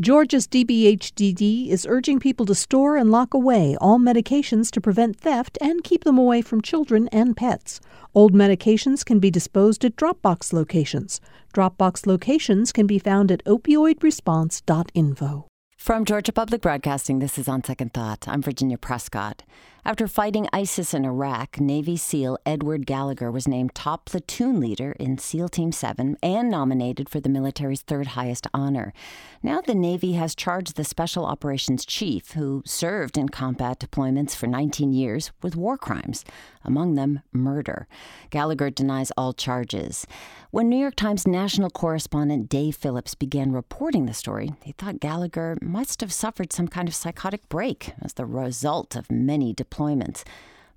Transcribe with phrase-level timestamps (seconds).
[0.00, 5.56] Georgia's DBHDD is urging people to store and lock away all medications to prevent theft
[5.60, 7.80] and keep them away from children and pets.
[8.12, 11.20] Old medications can be disposed at Dropbox locations.
[11.54, 15.46] Dropbox locations can be found at opioidresponse.info.
[15.76, 18.26] From Georgia Public Broadcasting, this is On Second Thought.
[18.26, 19.44] I'm Virginia Prescott.
[19.86, 25.18] After fighting ISIS in Iraq, Navy SEAL Edward Gallagher was named top platoon leader in
[25.18, 28.94] SEAL Team 7 and nominated for the military's third highest honor.
[29.42, 34.46] Now the Navy has charged the Special Operations Chief, who served in combat deployments for
[34.46, 36.24] 19 years, with war crimes,
[36.64, 37.86] among them murder.
[38.30, 40.06] Gallagher denies all charges.
[40.50, 45.58] When New York Times national correspondent Dave Phillips began reporting the story, he thought Gallagher
[45.60, 50.24] must have suffered some kind of psychotic break as the result of many deployments deployments.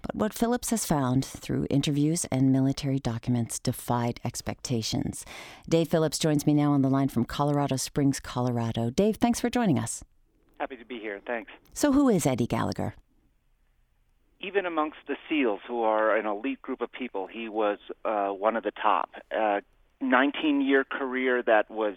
[0.02, 5.26] But what Phillips has found through interviews and military documents defied expectations.
[5.68, 8.90] Dave Phillips joins me now on the line from Colorado Springs, Colorado.
[8.90, 10.04] Dave, thanks for joining us.
[10.60, 11.20] Happy to be here.
[11.26, 11.52] Thanks.
[11.74, 12.96] So, who is Eddie Gallagher?
[14.40, 18.56] Even amongst the SEALs, who are an elite group of people, he was uh, one
[18.56, 19.10] of the top.
[19.36, 19.62] Uh,
[20.00, 21.96] 19 year career that was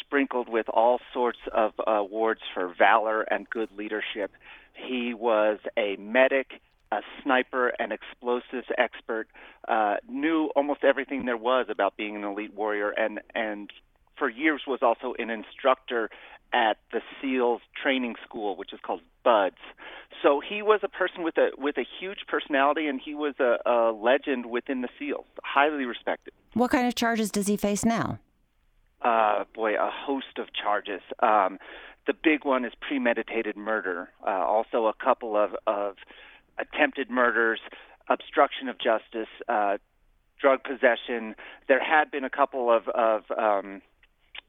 [0.00, 4.32] sprinkled with all sorts of awards for valor and good leadership.
[4.74, 9.28] He was a medic, a sniper, an explosives expert,
[9.68, 13.70] uh, knew almost everything there was about being an elite warrior, and and
[14.18, 16.10] for years was also an instructor
[16.52, 19.58] at the SEALs training school, which is called BUD/S.
[20.22, 23.58] So he was a person with a with a huge personality, and he was a,
[23.66, 26.32] a legend within the SEALs, highly respected.
[26.54, 28.18] What kind of charges does he face now?
[29.04, 31.02] Uh, boy, a host of charges.
[31.20, 31.58] Um,
[32.06, 34.08] the big one is premeditated murder.
[34.26, 35.96] Uh, also, a couple of, of
[36.58, 37.60] attempted murders,
[38.08, 39.76] obstruction of justice, uh,
[40.40, 41.34] drug possession.
[41.68, 43.82] There had been a couple of, of um,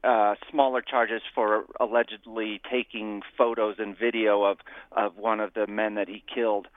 [0.02, 4.58] uh, smaller charges for allegedly taking photos and video of,
[4.92, 6.68] of one of the men that he killed.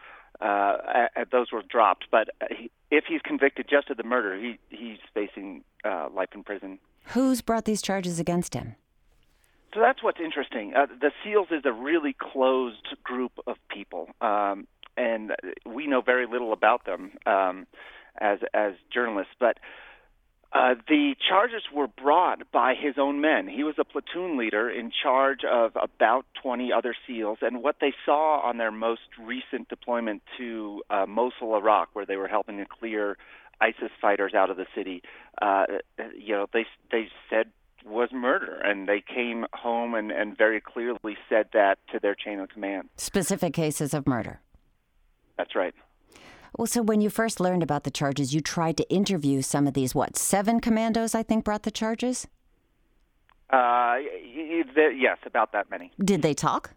[0.41, 0.77] Uh,
[1.31, 2.29] those were dropped, but
[2.91, 6.79] if he's convicted just of the murder, he, he's facing uh, life in prison.
[7.07, 8.75] Who's brought these charges against him?
[9.73, 10.73] So that's what's interesting.
[10.75, 14.67] Uh, the SEALs is a really closed group of people, um,
[14.97, 15.31] and
[15.65, 17.67] we know very little about them um,
[18.19, 19.33] as as journalists.
[19.39, 19.57] But
[20.51, 23.47] uh, the charges were brought by his own men.
[23.47, 27.93] He was a platoon leader in charge of about 20 other SEALs, and what they
[28.05, 32.65] saw on their most recent deployment to uh, Mosul, Iraq, where they were helping to
[32.65, 33.17] clear
[33.61, 35.01] ISIS fighters out of the city,
[35.41, 35.65] uh,
[36.17, 37.51] you know, they they said
[37.85, 38.59] was murder.
[38.63, 42.89] And they came home and, and very clearly said that to their chain of command.
[42.97, 44.41] Specific cases of murder.
[45.37, 45.73] That's right.
[46.57, 49.73] Well, so when you first learned about the charges, you tried to interview some of
[49.73, 52.27] these, what, seven commandos, I think, brought the charges?
[53.51, 53.97] Uh,
[54.33, 55.91] yes, about that many.
[56.03, 56.71] Did they talk?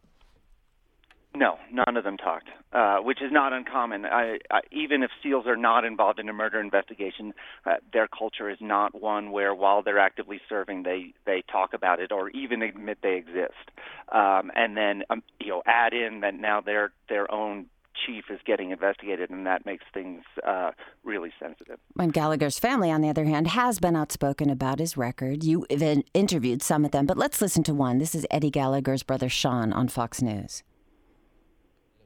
[1.35, 4.05] No, none of them talked, uh, which is not uncommon.
[4.05, 7.33] I, I, even if SEALs are not involved in a murder investigation,
[7.65, 12.01] uh, their culture is not one where, while they're actively serving, they they talk about
[12.01, 13.71] it or even admit they exist.
[14.13, 17.67] Um, and then um, you know, add in that now their their own
[18.07, 20.73] chief is getting investigated, and that makes things uh,
[21.03, 21.79] really sensitive.
[21.99, 25.45] And Gallagher's family, on the other hand, has been outspoken about his record.
[25.45, 27.99] You even interviewed some of them, but let's listen to one.
[27.99, 30.63] This is Eddie Gallagher's brother Sean on Fox News.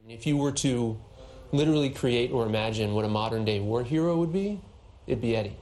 [0.09, 0.97] If you were to
[1.51, 4.61] literally create or imagine what a modern day war hero would be,
[5.05, 5.57] it'd be Eddie.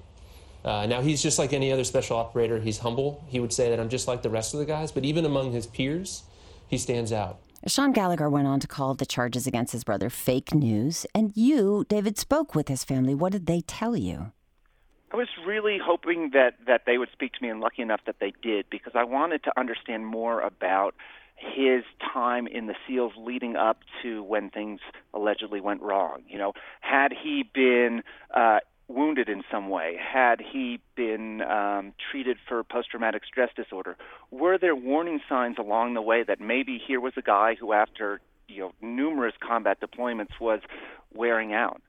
[0.64, 2.60] Uh, now, he's just like any other special operator.
[2.60, 3.24] He's humble.
[3.28, 5.52] He would say that I'm just like the rest of the guys, but even among
[5.52, 6.24] his peers,
[6.68, 7.40] he stands out.
[7.66, 11.08] Sean Gallagher went on to call the charges against his brother fake news.
[11.16, 13.16] And you, David, spoke with his family.
[13.16, 14.32] What did they tell you?
[15.12, 18.18] I was really hoping that, that they would speak to me, and lucky enough that
[18.20, 20.94] they did, because I wanted to understand more about
[21.36, 24.80] his time in the SEALs leading up to when things
[25.14, 26.24] allegedly went wrong.
[26.28, 28.04] You know, had he been
[28.34, 29.98] uh, wounded in some way?
[30.00, 33.98] Had he been um, treated for post traumatic stress disorder?
[34.32, 38.22] Were there warning signs along the way that maybe here was a guy who, after
[38.48, 40.62] you know numerous combat deployments, was
[41.14, 41.82] wearing out?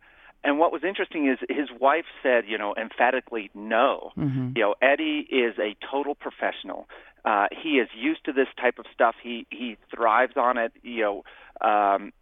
[0.46, 4.12] And what was interesting is his wife said, you know, emphatically no.
[4.16, 4.52] Mm-hmm.
[4.54, 6.86] You know, Eddie is a total professional.
[7.24, 9.16] Uh, he is used to this type of stuff.
[9.20, 10.70] He he thrives on it.
[10.82, 12.12] You know, um,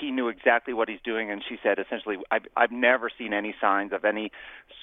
[0.00, 3.52] he knew exactly what he's doing, and she said essentially, I've I've never seen any
[3.60, 4.30] signs of any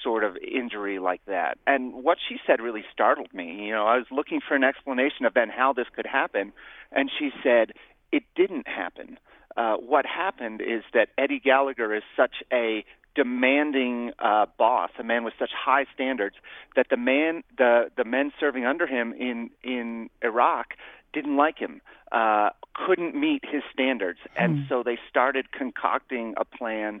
[0.02, 1.56] sort of injury like that.
[1.66, 3.64] And what she said really startled me.
[3.64, 6.52] You know, I was looking for an explanation of then how this could happen,
[6.92, 7.72] and she said
[8.12, 9.18] it didn't happen.
[9.56, 12.84] Uh, what happened is that Eddie Gallagher is such a
[13.14, 16.34] demanding uh, boss, a man with such high standards,
[16.74, 20.74] that the man, the the men serving under him in in Iraq
[21.12, 21.80] didn't like him,
[22.10, 24.62] uh, couldn't meet his standards, and Hmm.
[24.68, 27.00] so they started concocting a plan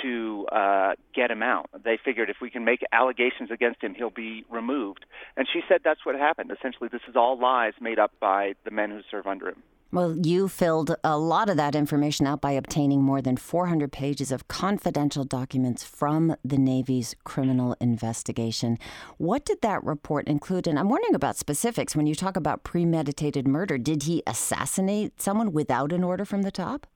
[0.00, 1.68] to uh, get him out.
[1.84, 5.04] They figured if we can make allegations against him, he'll be removed.
[5.36, 6.52] And she said that's what happened.
[6.52, 9.62] Essentially, this is all lies made up by the men who serve under him.
[9.92, 14.30] Well, you filled a lot of that information out by obtaining more than 400 pages
[14.30, 18.78] of confidential documents from the Navy's criminal investigation.
[19.18, 20.68] What did that report include?
[20.68, 21.96] And I'm wondering about specifics.
[21.96, 26.52] When you talk about premeditated murder, did he assassinate someone without an order from the
[26.52, 26.86] top?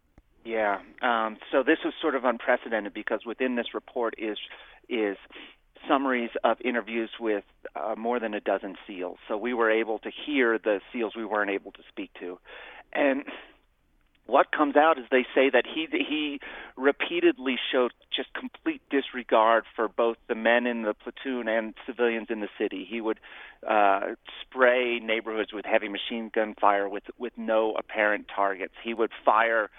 [0.44, 0.79] Yeah.
[1.02, 4.38] Um, so this was sort of unprecedented because within this report is
[4.88, 5.17] is
[5.88, 7.44] summaries of interviews with
[7.76, 9.19] uh, more than a dozen SEALs.
[9.29, 12.38] So we were able to hear the SEALs we weren't able to speak to,
[12.94, 13.25] and
[14.26, 16.41] what comes out is they say that he he
[16.76, 22.41] repeatedly showed just complete disregard for both the men in the platoon and civilians in
[22.41, 22.87] the city.
[22.88, 23.21] He would
[23.69, 28.75] uh, spray neighborhoods with heavy machine gun fire with with no apparent targets.
[28.82, 29.71] He would fire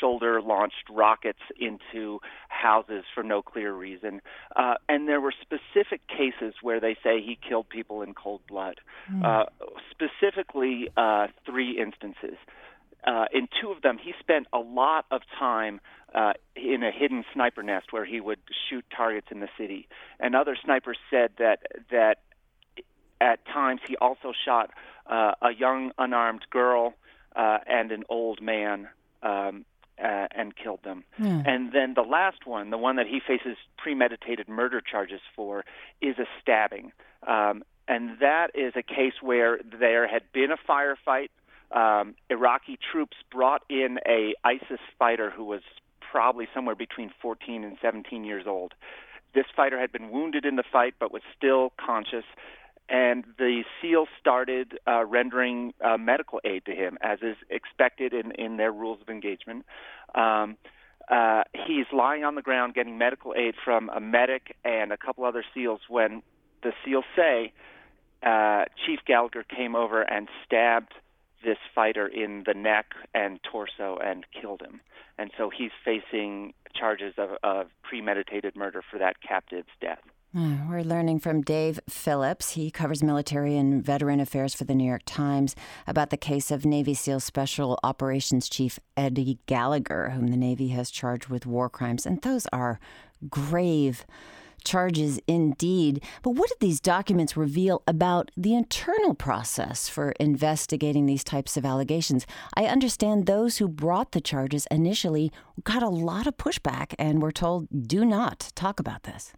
[0.00, 4.20] shoulder launched rockets into houses for no clear reason.
[4.56, 8.76] Uh, and there were specific cases where they say he killed people in cold blood.
[9.24, 9.44] Uh,
[9.90, 12.36] specifically, uh, three instances.
[13.06, 15.80] Uh, in two of them, he spent a lot of time
[16.14, 19.88] uh, in a hidden sniper nest where he would shoot targets in the city.
[20.18, 21.60] And other snipers said that
[21.90, 22.18] that
[23.20, 24.70] at times he also shot
[25.06, 26.94] uh, a young unarmed girl
[27.36, 28.88] uh, and an old man
[29.22, 29.64] um,
[30.02, 31.04] uh, and killed them.
[31.46, 35.64] And then the last one, the one that he faces premeditated murder charges for,
[36.00, 36.92] is a stabbing.
[37.26, 41.28] Um, and that is a case where there had been a firefight.
[41.72, 45.62] Um, Iraqi troops brought in a ISIS fighter who was
[46.10, 48.74] probably somewhere between 14 and 17 years old.
[49.34, 52.24] This fighter had been wounded in the fight but was still conscious
[52.90, 58.32] and the SEALs started uh, rendering uh, medical aid to him, as is expected in,
[58.32, 59.64] in their rules of engagement.
[60.14, 60.56] Um,
[61.08, 65.24] uh, he's lying on the ground getting medical aid from a medic and a couple
[65.24, 66.22] other SEALs when
[66.62, 67.52] the SEALs say
[68.24, 70.92] uh, Chief Gallagher came over and stabbed
[71.44, 74.80] this fighter in the neck and torso and killed him.
[75.18, 80.00] And so he's facing charges of, of premeditated murder for that captive's death.
[80.36, 82.52] Uh, We're learning from Dave Phillips.
[82.52, 85.56] He covers military and veteran affairs for the New York Times
[85.88, 90.90] about the case of Navy SEAL Special Operations Chief Eddie Gallagher, whom the Navy has
[90.90, 92.06] charged with war crimes.
[92.06, 92.78] And those are
[93.28, 94.06] grave
[94.60, 96.02] charges indeed.
[96.22, 101.64] But what did these documents reveal about the internal process for investigating these types of
[101.64, 102.26] allegations?
[102.54, 105.32] I understand those who brought the charges initially
[105.64, 109.32] got a lot of pushback and were told, do not talk about this.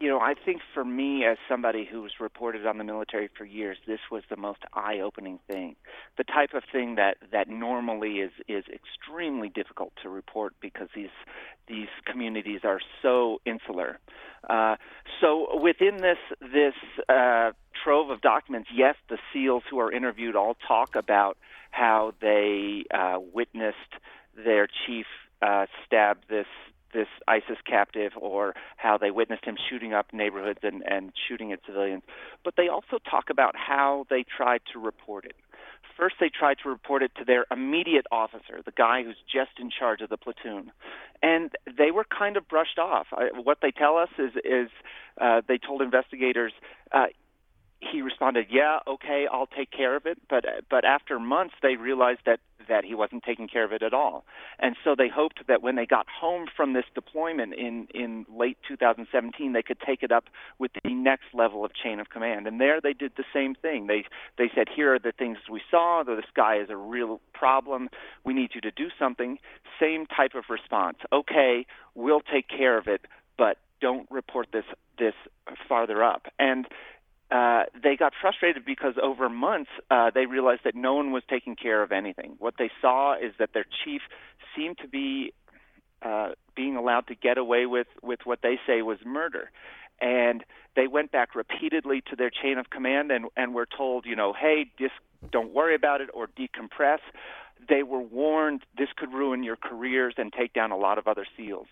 [0.00, 3.76] You know, I think for me, as somebody who's reported on the military for years,
[3.86, 5.76] this was the most eye-opening thing.
[6.16, 11.10] The type of thing that that normally is is extremely difficult to report because these
[11.68, 13.98] these communities are so insular.
[14.48, 14.76] Uh,
[15.20, 16.74] so within this this
[17.10, 17.50] uh,
[17.84, 21.36] trove of documents, yes, the SEALs who are interviewed all talk about
[21.70, 23.76] how they uh, witnessed
[24.34, 25.06] their chief
[25.42, 26.46] uh, stab this
[26.92, 31.60] this ISIS captive or how they witnessed him shooting up neighborhoods and, and shooting at
[31.66, 32.02] civilians.
[32.44, 35.36] But they also talk about how they tried to report it.
[35.96, 39.70] First, they tried to report it to their immediate officer, the guy who's just in
[39.70, 40.72] charge of the platoon,
[41.22, 43.08] and they were kind of brushed off.
[43.12, 44.70] I, what they tell us is, is
[45.20, 46.52] uh, they told investigators,
[46.92, 47.06] uh,
[47.80, 52.20] he responded, "Yeah, okay, I'll take care of it." But but after months, they realized
[52.26, 54.24] that that he wasn't taking care of it at all,
[54.58, 58.58] and so they hoped that when they got home from this deployment in in late
[58.68, 60.26] 2017, they could take it up
[60.58, 62.46] with the next level of chain of command.
[62.46, 63.86] And there, they did the same thing.
[63.86, 64.04] They
[64.36, 66.02] they said, "Here are the things we saw.
[66.02, 67.88] Though this guy is a real problem.
[68.24, 69.38] We need you to do something."
[69.78, 70.98] Same type of response.
[71.12, 73.06] Okay, we'll take care of it,
[73.38, 74.66] but don't report this
[74.98, 75.14] this
[75.66, 76.28] farther up.
[76.38, 76.68] And
[77.30, 81.54] uh, they got frustrated because over months uh, they realized that no one was taking
[81.54, 82.34] care of anything.
[82.38, 84.02] What they saw is that their chief
[84.56, 85.32] seemed to be
[86.02, 89.50] uh, being allowed to get away with, with what they say was murder.
[90.00, 90.42] And
[90.76, 94.32] they went back repeatedly to their chain of command and, and were told, you know,
[94.32, 94.90] hey, dis-
[95.30, 97.00] don't worry about it or decompress.
[97.70, 101.24] They were warned this could ruin your careers and take down a lot of other
[101.36, 101.68] SEALs.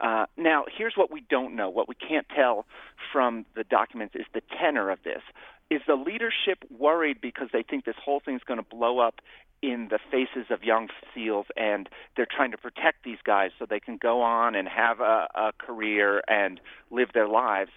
[0.00, 1.70] Uh, now, here's what we don't know.
[1.70, 2.66] What we can't tell
[3.12, 5.22] from the documents is the tenor of this.
[5.70, 9.20] Is the leadership worried because they think this whole thing's going to blow up
[9.62, 13.80] in the faces of young SEALs and they're trying to protect these guys so they
[13.80, 16.60] can go on and have a, a career and
[16.90, 17.70] live their lives?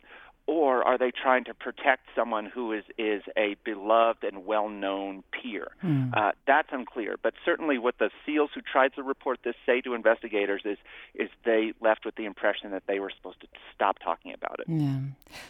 [0.50, 5.24] Or are they trying to protect someone who is is a beloved and well known
[5.32, 5.68] peer?
[5.84, 6.18] Mm.
[6.18, 7.18] Uh, that's unclear.
[7.22, 10.79] But certainly, what the SEALs who tried to report this say to investigators is
[11.13, 14.65] is they left with the impression that they were supposed to stop talking about it.
[14.68, 15.00] Yeah.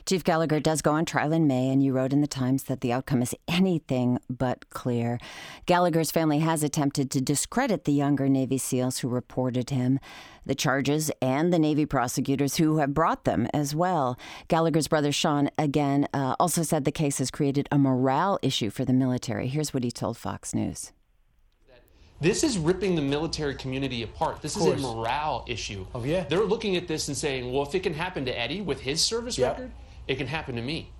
[0.06, 2.82] Chief Gallagher does go on trial in May, and you wrote in the Times that
[2.82, 5.18] the outcome is anything but clear.
[5.66, 10.00] Gallagher's family has attempted to discredit the younger Navy SEALs who reported him
[10.46, 14.18] the charges and the Navy prosecutors who have brought them as well.
[14.48, 18.86] Gallagher's brother Sean, again, uh, also said the case has created a morale issue for
[18.86, 19.48] the military.
[19.48, 20.92] Here's what he told Fox News.
[22.22, 24.42] This is ripping the military community apart.
[24.42, 25.86] This is a morale issue.
[25.96, 26.26] Oh, yeah.
[26.26, 29.02] They're looking at this and saying, well, if it can happen to Eddie with his
[29.02, 29.54] service yep.
[29.54, 29.72] record,
[30.08, 30.92] it can happen to me.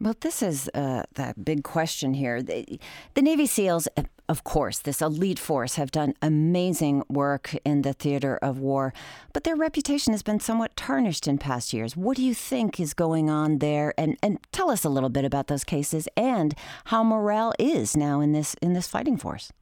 [0.00, 2.42] Well, this is uh, the big question here.
[2.42, 2.80] The,
[3.14, 3.86] the, Navy SEALs,
[4.32, 8.94] of course, this elite force, have done amazing work in the theater of war,
[9.34, 11.98] but their reputation has been somewhat tarnished in past years.
[11.98, 13.92] What do you think is going on there?
[13.98, 16.54] And, and tell us a little bit about those cases and
[16.86, 19.52] how morale is now in this in this fighting force.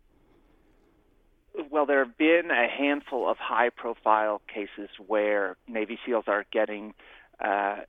[1.69, 6.95] Well, there have been a handful of high-profile cases where Navy SEALs are getting.
[7.41, 7.81] Uh,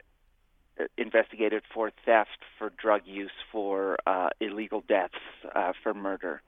[0.98, 5.14] investigated for theft, for drug use, for uh, illegal deaths,
[5.54, 6.42] uh, for murder.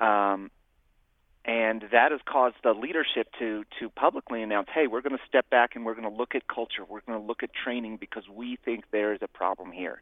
[0.00, 0.50] Um,
[1.44, 5.50] and that has caused the leadership to to publicly announce, "Hey, we're going to step
[5.50, 6.84] back and we're going to look at culture.
[6.88, 10.00] We're going to look at training because we think there is a problem here."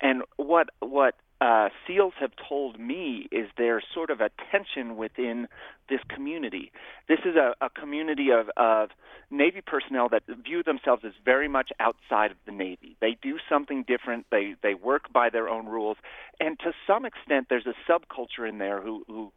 [0.00, 5.48] And what what uh, SEALs have told me is there's sort of a tension within
[5.88, 6.70] this community.
[7.08, 8.90] This is a, a community of, of
[9.28, 12.96] Navy personnel that view themselves as very much outside of the Navy.
[13.00, 14.26] They do something different.
[14.30, 15.96] They they work by their own rules,
[16.38, 19.32] and to some extent, there's a subculture in there who who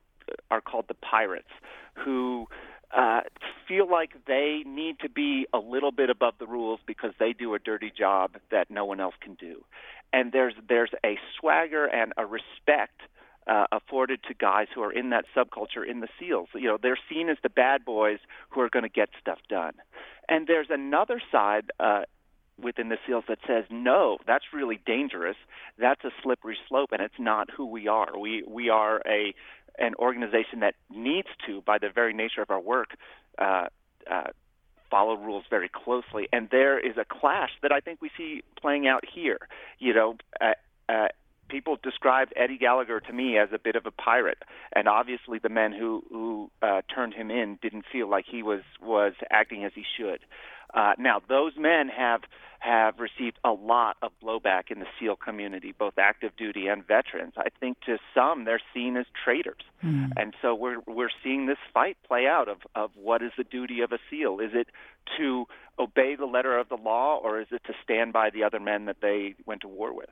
[0.51, 1.49] are called the pirates,
[1.95, 2.47] who
[2.95, 3.21] uh,
[3.67, 7.53] feel like they need to be a little bit above the rules because they do
[7.53, 9.63] a dirty job that no one else can do
[10.15, 13.01] and there's there's a swagger and a respect
[13.47, 16.49] uh, afforded to guys who are in that subculture in the SEALs.
[16.55, 19.73] You know, they're seen as the bad boys who are going to get stuff done.
[20.27, 22.03] And there's another side uh,
[22.59, 25.35] within the SEALs that says, no, that's really dangerous.
[25.77, 28.17] That's a slippery slope, and it's not who we are.
[28.17, 29.35] We we are a
[29.77, 32.95] an organization that needs to, by the very nature of our work,
[33.37, 33.67] uh,
[34.09, 34.27] uh,
[34.89, 36.27] follow rules very closely.
[36.31, 39.39] And there is a clash that I think we see playing out here.
[39.79, 40.53] You know, uh,
[40.87, 41.07] uh,
[41.49, 44.39] people described Eddie Gallagher to me as a bit of a pirate,
[44.73, 48.61] and obviously the men who who uh, turned him in didn't feel like he was
[48.81, 50.19] was acting as he should.
[50.73, 52.21] Uh, now, those men have
[52.59, 57.33] have received a lot of blowback in the SEAL community, both active duty and veterans.
[57.37, 60.09] I think to some they're seen as traitors, mm.
[60.17, 63.81] and so we're we're seeing this fight play out of of what is the duty
[63.81, 64.39] of a SEAL?
[64.39, 64.67] Is it
[65.17, 65.45] to
[65.77, 68.85] obey the letter of the law, or is it to stand by the other men
[68.85, 70.09] that they went to war with?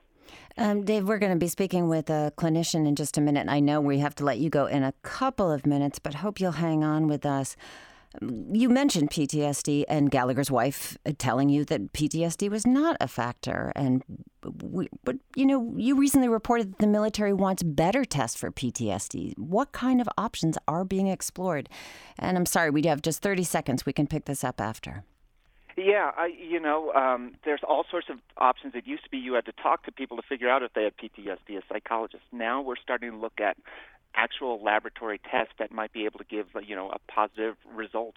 [0.57, 3.47] Um, Dave, we're going to be speaking with a clinician in just a minute.
[3.49, 6.39] I know we have to let you go in a couple of minutes, but hope
[6.39, 7.55] you'll hang on with us.
[8.21, 13.71] You mentioned PTSD and Gallagher's wife uh, telling you that PTSD was not a factor.
[13.75, 14.03] And
[14.61, 19.37] we, but you know, you recently reported that the military wants better tests for PTSD.
[19.37, 21.69] What kind of options are being explored?
[22.19, 23.85] And I'm sorry, we have just 30 seconds.
[23.85, 25.03] We can pick this up after.
[25.75, 28.75] Yeah, I, you know, um, there's all sorts of options.
[28.75, 30.83] It used to be you had to talk to people to figure out if they
[30.83, 32.23] had PTSD, a psychologist.
[32.31, 33.57] Now we're starting to look at
[34.15, 38.15] actual laboratory test that might be able to give you know a positive result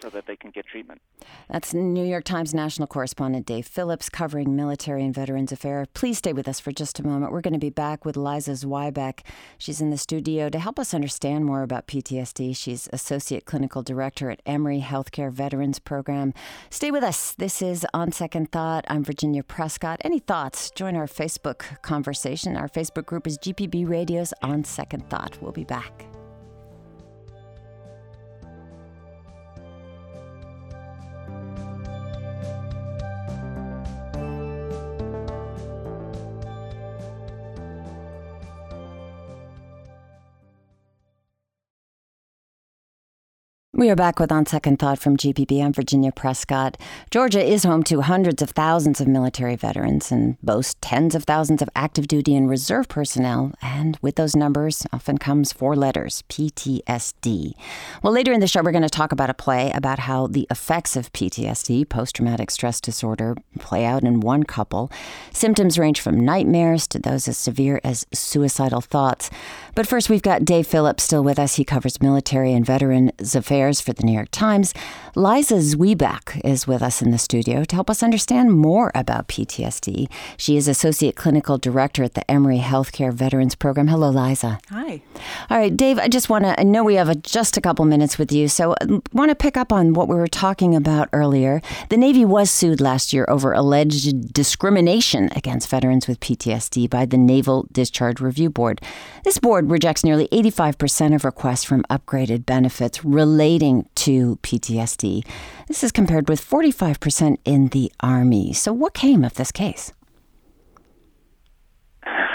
[0.00, 1.00] so that they can get treatment.
[1.48, 5.86] That's New York Times national correspondent Dave Phillips covering military and veterans affairs.
[5.94, 7.32] Please stay with us for just a moment.
[7.32, 9.20] We're going to be back with Liza Zwiebach.
[9.58, 12.56] She's in the studio to help us understand more about PTSD.
[12.56, 16.34] She's Associate Clinical Director at Emory Healthcare Veterans Program.
[16.70, 17.32] Stay with us.
[17.32, 18.84] This is On Second Thought.
[18.88, 20.00] I'm Virginia Prescott.
[20.04, 20.70] Any thoughts?
[20.70, 22.56] Join our Facebook conversation.
[22.56, 25.38] Our Facebook group is GPB Radio's On Second Thought.
[25.40, 26.15] We'll be back.
[43.76, 45.62] We are back with On Second Thought from GPB.
[45.62, 46.78] I'm Virginia Prescott.
[47.10, 51.60] Georgia is home to hundreds of thousands of military veterans and boasts tens of thousands
[51.60, 53.52] of active duty and reserve personnel.
[53.60, 57.52] And with those numbers often comes four letters PTSD.
[58.02, 60.46] Well, later in the show, we're going to talk about a play about how the
[60.50, 64.90] effects of PTSD, post traumatic stress disorder, play out in one couple.
[65.34, 69.28] Symptoms range from nightmares to those as severe as suicidal thoughts.
[69.76, 71.56] But first, we've got Dave Phillips still with us.
[71.56, 74.72] He covers military and veterans affairs for the New York Times.
[75.14, 80.10] Liza Zwiebach is with us in the studio to help us understand more about PTSD.
[80.38, 83.88] She is Associate Clinical Director at the Emory Healthcare Veterans Program.
[83.88, 84.58] Hello, Liza.
[84.70, 85.02] Hi.
[85.50, 87.84] All right, Dave, I just want to, I know we have a, just a couple
[87.84, 90.74] minutes with you, so I uh, want to pick up on what we were talking
[90.74, 91.60] about earlier.
[91.90, 97.18] The Navy was sued last year over alleged discrimination against veterans with PTSD by the
[97.18, 98.80] Naval Discharge Review Board.
[99.24, 105.26] This board rejects nearly 85% of requests from upgraded benefits relating to PTSD.
[105.68, 108.52] This is compared with 45% in the Army.
[108.52, 109.92] So, what came of this case?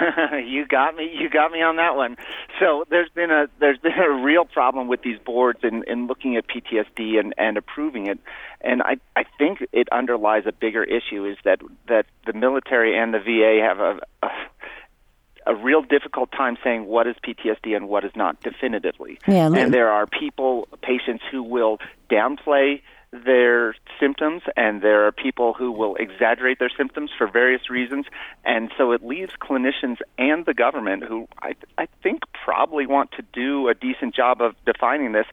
[0.45, 1.09] you got me.
[1.13, 2.17] You got me on that one.
[2.59, 6.35] So there's been a there's been a real problem with these boards in, in looking
[6.35, 8.19] at PTSD and, and approving it,
[8.61, 13.13] and I I think it underlies a bigger issue is that that the military and
[13.13, 14.29] the VA have a, a
[15.45, 19.19] a real difficult time saying what is PTSD and what is not definitively.
[19.27, 21.79] Yeah, and there are people, patients who will
[22.09, 22.81] downplay
[23.11, 28.05] their symptoms, and there are people who will exaggerate their symptoms for various reasons,
[28.45, 33.23] and so it leaves clinicians and the government, who I, I think probably want to
[33.33, 35.25] do a decent job of defining this,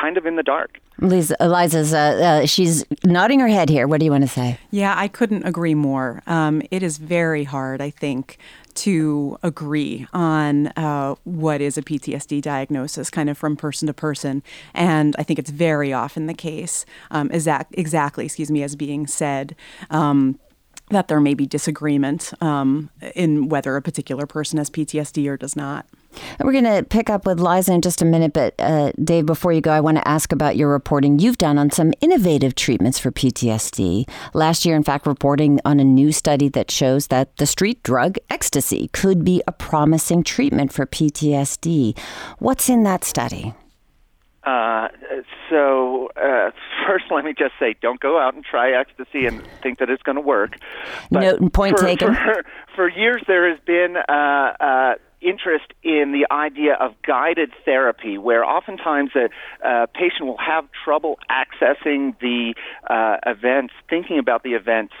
[0.00, 0.78] kind of in the dark.
[0.98, 1.98] Liza, Eliza's, uh,
[2.42, 3.86] uh, she's nodding her head here.
[3.88, 4.58] What do you want to say?
[4.70, 6.22] Yeah, I couldn't agree more.
[6.26, 8.38] Um, it is very hard, I think,
[8.74, 14.42] to agree on uh, what is a PTSD diagnosis, kind of from person to person.
[14.72, 19.06] And I think it's very often the case, um, exact, exactly, excuse me, as being
[19.06, 19.56] said.
[19.90, 20.38] Um,
[20.90, 25.56] that there may be disagreement um, in whether a particular person has PTSD or does
[25.56, 25.86] not.
[26.40, 29.52] We're going to pick up with Liza in just a minute, but uh, Dave, before
[29.52, 32.98] you go, I want to ask about your reporting you've done on some innovative treatments
[32.98, 34.08] for PTSD.
[34.32, 38.16] Last year, in fact, reporting on a new study that shows that the street drug
[38.30, 41.98] ecstasy could be a promising treatment for PTSD.
[42.38, 43.54] What's in that study?
[44.44, 44.88] Uh,
[45.50, 46.50] so uh,
[46.86, 50.02] first, let me just say, don't go out and try ecstasy and think that it's
[50.02, 50.56] going to work.
[51.10, 52.14] But no point for, taken.
[52.14, 54.12] For, for, years, there has been uh,
[54.60, 59.30] uh interest in the idea of guided therapy, where oftentimes a,
[59.66, 62.54] a patient will have trouble accessing the
[62.88, 64.92] uh, events, thinking about the events,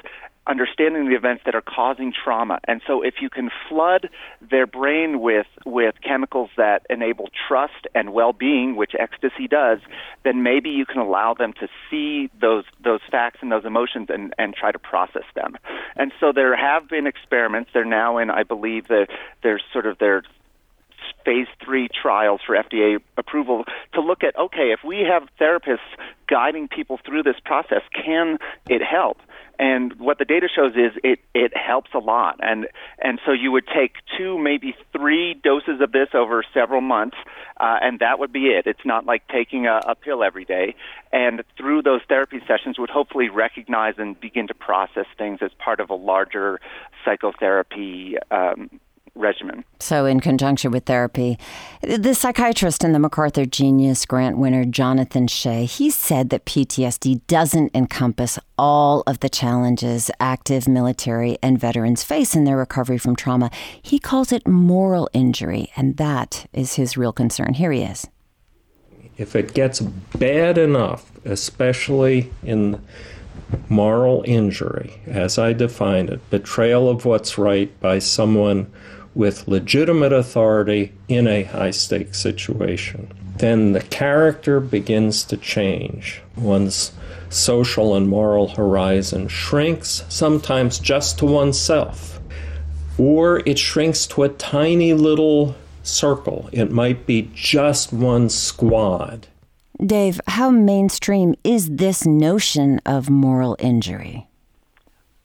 [0.46, 2.60] understanding the events that are causing trauma.
[2.64, 8.12] And so if you can flood their brain with, with chemicals that enable trust and
[8.12, 9.78] well-being, which ecstasy does,
[10.22, 14.34] then maybe you can allow them to see those, those facts and those emotions and,
[14.38, 15.56] and try to process them.
[15.96, 17.70] And so there have been experiments.
[17.72, 19.06] They're now in, I believe, the,
[19.42, 20.24] there's sort of their
[21.24, 25.78] phase three trials for FDA approval to look at okay, if we have therapists
[26.28, 29.18] guiding people through this process, can it help?
[29.58, 32.40] And what the data shows is it, it helps a lot.
[32.40, 32.66] And,
[32.98, 37.16] and so you would take two, maybe three doses of this over several months,
[37.60, 38.66] uh, and that would be it.
[38.66, 40.74] It's not like taking a, a pill every day.
[41.12, 45.80] And through those therapy sessions would hopefully recognize and begin to process things as part
[45.80, 46.60] of a larger
[47.04, 48.80] psychotherapy um,
[49.14, 49.64] regimen.
[49.80, 51.38] So, in conjunction with therapy,
[51.82, 57.74] the psychiatrist and the MacArthur Genius Grant winner Jonathan Shay, he said that PTSD doesn't
[57.74, 63.50] encompass all of the challenges active military and veterans face in their recovery from trauma.
[63.80, 67.54] He calls it moral injury, and that is his real concern.
[67.54, 68.06] Here he is.
[69.16, 72.80] If it gets bad enough, especially in
[73.68, 78.72] moral injury, as I define it, betrayal of what's right by someone
[79.14, 83.12] with legitimate authority in a high stakes situation.
[83.36, 86.22] Then the character begins to change.
[86.36, 86.92] One's
[87.30, 92.20] social and moral horizon shrinks, sometimes just to oneself,
[92.96, 96.48] or it shrinks to a tiny little circle.
[96.52, 99.26] It might be just one squad.
[99.84, 104.28] Dave, how mainstream is this notion of moral injury?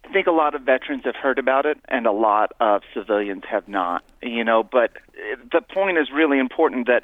[0.10, 3.44] I think a lot of veterans have heard about it, and a lot of civilians
[3.50, 4.04] have not.
[4.24, 4.92] You know, but
[5.52, 7.04] the point is really important that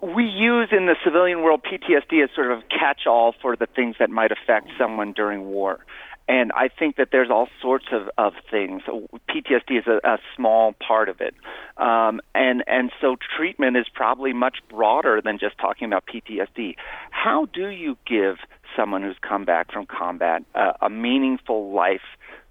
[0.00, 4.08] we use in the civilian world PTSD as sort of catch-all for the things that
[4.08, 5.80] might affect someone during war.
[6.26, 8.82] And I think that there's all sorts of, of things.
[9.30, 11.34] PTSD is a, a small part of it.
[11.78, 16.76] Um, and, and so treatment is probably much broader than just talking about PTSD.
[17.10, 18.36] How do you give
[18.78, 22.02] someone who's come back from combat uh, a meaningful life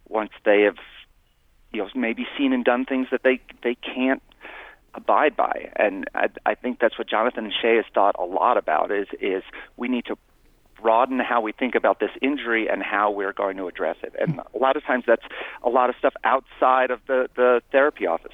[0.09, 0.75] once they have
[1.71, 4.21] you know maybe seen and done things that they they can't
[4.93, 8.57] abide by and I, I think that's what Jonathan and Shay has thought a lot
[8.57, 9.43] about is is
[9.77, 10.17] we need to
[10.81, 14.41] broaden how we think about this injury and how we're going to address it and
[14.53, 15.25] a lot of times that's
[15.63, 18.33] a lot of stuff outside of the the therapy office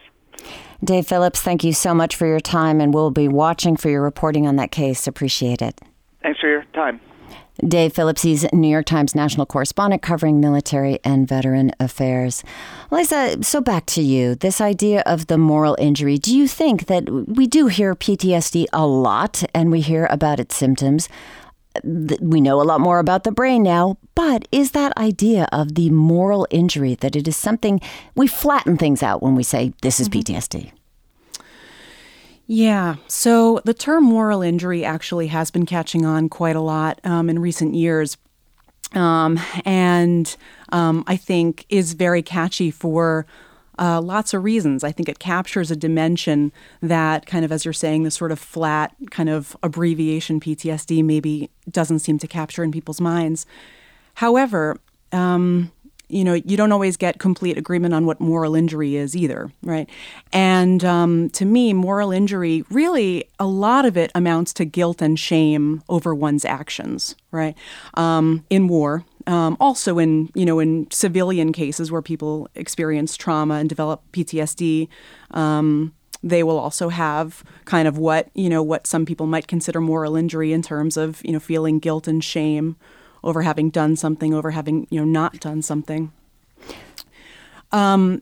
[0.83, 4.01] Dave Phillips, thank you so much for your time, and we'll be watching for your
[4.01, 5.07] reporting on that case.
[5.07, 5.79] Appreciate it.
[6.21, 6.99] Thanks for your time.
[7.67, 12.43] Dave Phillips, he's New York Times national correspondent covering military and veteran affairs.
[12.89, 14.35] Lisa, so back to you.
[14.35, 16.17] This idea of the moral injury.
[16.17, 20.55] Do you think that we do hear PTSD a lot and we hear about its
[20.55, 21.09] symptoms?
[21.83, 25.89] We know a lot more about the brain now, but is that idea of the
[25.89, 27.81] moral injury that it is something
[28.15, 30.33] we flatten things out when we say this is mm-hmm.
[30.33, 30.71] PTSD?
[32.47, 32.95] Yeah.
[33.07, 37.39] So the term moral injury actually has been catching on quite a lot um, in
[37.39, 38.17] recent years.
[38.93, 40.35] Um, and
[40.71, 43.25] um, I think is very catchy for
[43.79, 44.83] uh, lots of reasons.
[44.83, 46.51] I think it captures a dimension
[46.81, 51.49] that, kind of, as you're saying, the sort of flat kind of abbreviation PTSD maybe
[51.71, 53.47] doesn't seem to capture in people's minds.
[54.15, 54.79] However,
[55.11, 55.71] um,
[56.13, 59.89] you know, you don't always get complete agreement on what moral injury is either, right?
[60.31, 65.19] And um, to me, moral injury really, a lot of it amounts to guilt and
[65.19, 67.55] shame over one's actions, right?
[67.95, 73.55] Um, in war, um, also in you know in civilian cases where people experience trauma
[73.55, 74.87] and develop PTSD.
[75.31, 75.93] Um,
[76.25, 80.15] they will also have kind of what you know what some people might consider moral
[80.15, 82.75] injury in terms of you know feeling guilt and shame
[83.23, 86.11] over having done something, over having you know not done something.
[87.71, 88.21] Um,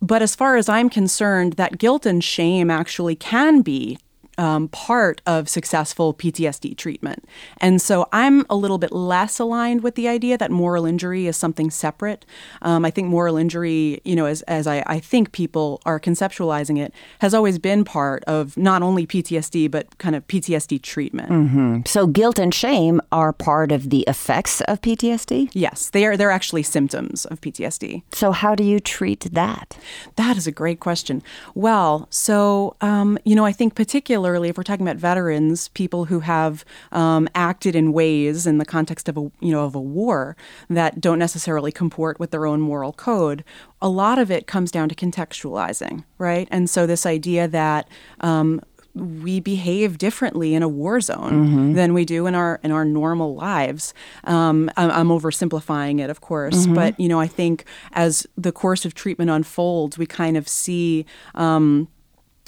[0.00, 3.98] but as far as I'm concerned, that guilt and shame actually can be
[4.38, 7.24] um, part of successful PTSD treatment.
[7.58, 11.36] And so I'm a little bit less aligned with the idea that moral injury is
[11.36, 12.24] something separate.
[12.62, 16.78] Um, I think moral injury, you know, as, as I, I think people are conceptualizing
[16.78, 21.30] it, has always been part of not only PTSD, but kind of PTSD treatment.
[21.30, 21.80] Mm-hmm.
[21.86, 25.50] So guilt and shame are part of the effects of PTSD?
[25.52, 28.02] Yes, they are, they're actually symptoms of PTSD.
[28.12, 29.78] So how do you treat that?
[30.16, 31.22] That is a great question.
[31.54, 36.06] Well, so, um, you know, I think particularly particularly if we're talking about veterans, people
[36.06, 39.80] who have um, acted in ways in the context of a you know of a
[39.80, 40.36] war
[40.70, 43.44] that don't necessarily comport with their own moral code.
[43.82, 46.48] A lot of it comes down to contextualizing, right?
[46.50, 47.88] And so this idea that
[48.20, 48.60] um,
[48.94, 51.72] we behave differently in a war zone mm-hmm.
[51.74, 53.92] than we do in our in our normal lives.
[54.24, 56.74] Um, I'm, I'm, oversimplifying it, of course, mm-hmm.
[56.74, 61.04] but you know, I think as the course of treatment unfolds, we kind of see.
[61.34, 61.88] Um,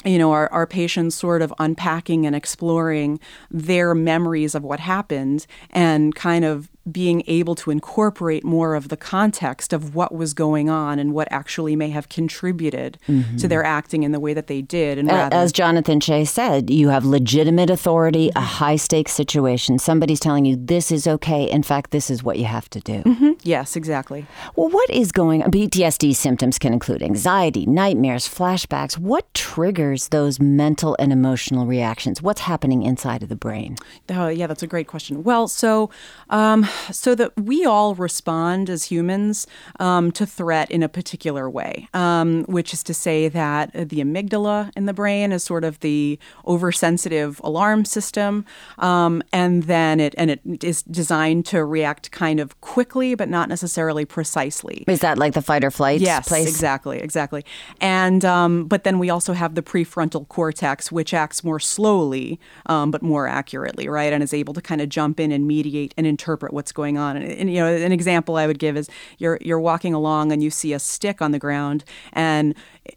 [0.07, 3.19] you know, our, our patients sort of unpacking and exploring
[3.51, 8.96] their memories of what happened and kind of being able to incorporate more of the
[8.96, 13.37] context of what was going on and what actually may have contributed mm-hmm.
[13.37, 14.99] to their acting in the way that they did.
[14.99, 19.79] And rather, as Jonathan Shay said, you have legitimate authority, a high stakes situation.
[19.79, 21.51] Somebody's telling you this is okay.
[21.51, 23.03] In fact, this is what you have to do.
[23.03, 23.33] Mm-hmm.
[23.42, 24.27] Yes, exactly.
[24.55, 25.51] Well, what is going on?
[25.51, 28.96] PTSD symptoms can include anxiety, nightmares, flashbacks.
[28.96, 32.22] What triggers those mental and emotional reactions?
[32.22, 33.77] What's happening inside of the brain?
[34.09, 35.25] Oh, yeah, that's a great question.
[35.25, 35.90] Well, so
[36.31, 39.47] um, so that we all respond as humans
[39.81, 44.71] um, to threat in a particular way, um, which is to say that the amygdala
[44.77, 48.45] in the brain is sort of the oversensitive alarm system,
[48.79, 53.49] um, and then it and it is designed to react kind of quickly, but not
[53.49, 54.85] necessarily precisely.
[54.87, 56.01] Is that like the fight or flight?
[56.01, 56.49] Yes, place?
[56.49, 57.45] exactly, exactly.
[57.81, 62.91] And um, but then we also have the prefrontal cortex, which acts more slowly um,
[62.91, 66.07] but more accurately, right, and is able to kind of jump in and mediate and
[66.07, 67.16] interpret what's going on.
[67.16, 70.42] And, and, you know, an example I would give is you're you're walking along and
[70.42, 72.55] you see a stick on the ground, and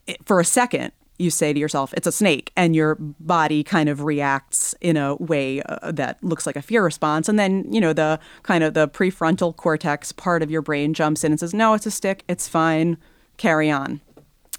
[0.07, 3.89] it, for a second you say to yourself, it's a snake, and your body kind
[3.89, 7.27] of reacts in a way uh, that looks like a fear response.
[7.27, 11.25] And then, you know, the kind of the prefrontal cortex part of your brain jumps
[11.25, 12.97] in and says, no, it's a stick, it's fine,
[13.35, 13.99] carry on.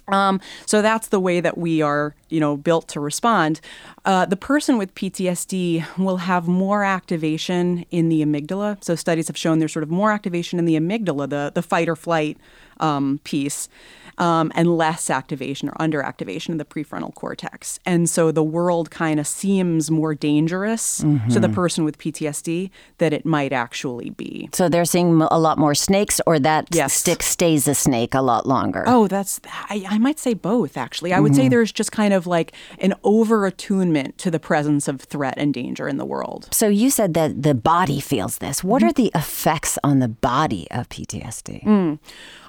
[0.07, 3.61] Um, so that's the way that we are, you know, built to respond.
[4.03, 8.83] Uh, the person with PTSD will have more activation in the amygdala.
[8.83, 11.87] So studies have shown there's sort of more activation in the amygdala, the the fight
[11.87, 12.37] or flight
[12.81, 13.69] um, piece,
[14.17, 17.79] um, and less activation or underactivation of the prefrontal cortex.
[17.85, 21.29] And so the world kind of seems more dangerous mm-hmm.
[21.29, 21.55] to the mm-hmm.
[21.55, 24.49] person with PTSD that it might actually be.
[24.53, 26.93] So they're seeing a lot more snakes, or that yes.
[26.93, 28.83] stick stays a snake a lot longer.
[28.85, 31.13] Oh, that's, I, I might say both, actually.
[31.13, 31.41] I would mm-hmm.
[31.41, 35.53] say there's just kind of like an over attunement to the presence of threat and
[35.53, 36.47] danger in the world.
[36.51, 38.63] So you said that the body feels this.
[38.63, 38.89] What mm-hmm.
[38.89, 41.63] are the effects on the body of PTSD?
[41.63, 41.99] Mm.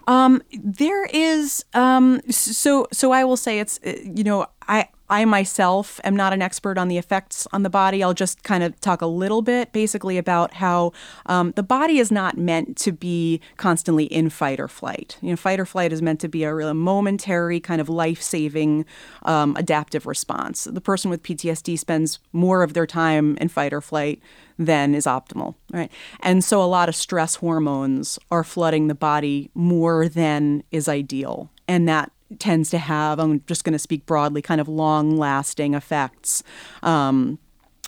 [0.07, 5.27] Um, there is um, so so I will say it's uh, you know I I
[5.27, 8.03] myself am not an expert on the effects on the body.
[8.03, 10.93] I'll just kind of talk a little bit basically about how
[11.27, 15.19] um, the body is not meant to be constantly in fight or flight.
[15.21, 18.23] You know, fight or flight is meant to be a real momentary kind of life
[18.23, 18.87] saving
[19.25, 20.65] um, adaptive response.
[20.65, 24.19] The person with PTSD spends more of their time in fight or flight
[24.59, 25.93] than is optimal, right?
[26.21, 31.51] And so a lot of stress hormones are flooding the body more than is ideal.
[31.69, 35.75] And that tends to have, I'm just going to speak broadly, kind of long lasting
[35.75, 36.43] effects
[36.83, 37.39] um,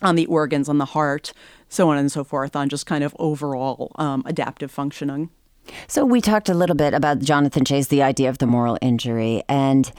[0.03, 1.33] on the organs, on the heart,
[1.69, 5.31] so on and so forth, on just kind of overall um, adaptive functioning.
[5.89, 9.43] So we talked a little bit about Jonathan Shay's the idea of the moral injury
[9.49, 9.91] and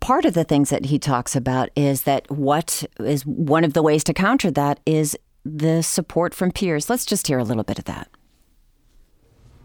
[0.00, 3.82] part of the things that he talks about is that what is one of the
[3.82, 6.88] ways to counter that is the support from peers.
[6.88, 8.08] Let's just hear a little bit of that.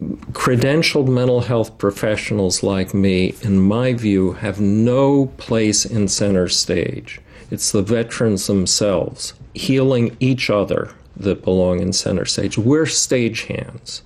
[0.02, 7.20] Credentialed mental health professionals like me, in my view, have no place in center stage.
[7.52, 12.58] It's the veterans themselves healing each other that belong in center stage.
[12.58, 14.02] We're stagehands.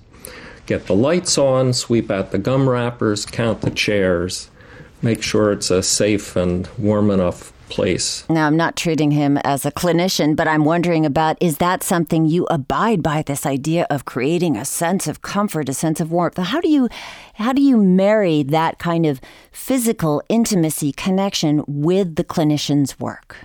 [0.66, 4.50] Get the lights on, sweep out the gum wrappers, count the chairs,
[5.00, 8.24] make sure it's a safe and warm enough place.
[8.28, 12.26] Now, I'm not treating him as a clinician, but I'm wondering about is that something
[12.26, 16.38] you abide by this idea of creating a sense of comfort, a sense of warmth?
[16.38, 16.88] How do you
[17.34, 23.36] how do you marry that kind of physical intimacy connection with the clinician's work?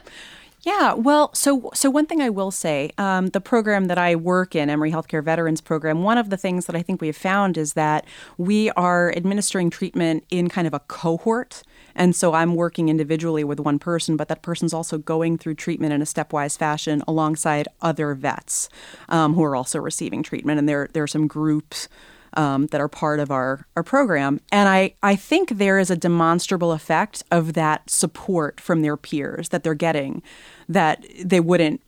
[0.62, 4.56] Yeah, well, so so one thing I will say, um, the program that I work
[4.56, 7.58] in, Emory Healthcare Veterans Program, one of the things that I think we have found
[7.58, 8.06] is that
[8.38, 11.64] we are administering treatment in kind of a cohort.
[12.00, 15.94] And so I'm working individually with one person, but that person's also going through treatment
[15.94, 18.70] in a stepwise fashion alongside other vets
[19.10, 20.58] um, who are also receiving treatment.
[20.58, 21.90] And there, there are some groups
[22.34, 24.40] um, that are part of our, our program.
[24.52, 29.50] And I, I think there is a demonstrable effect of that support from their peers
[29.50, 30.24] that they're getting
[30.70, 31.82] that they wouldn't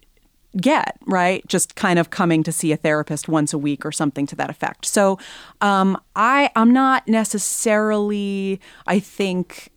[0.58, 1.47] get, right?
[1.47, 4.50] Just kind of coming to see a therapist once a week or something to that
[4.50, 4.86] effect.
[4.86, 5.17] So
[5.62, 9.71] um, I, I'm not necessarily, I think,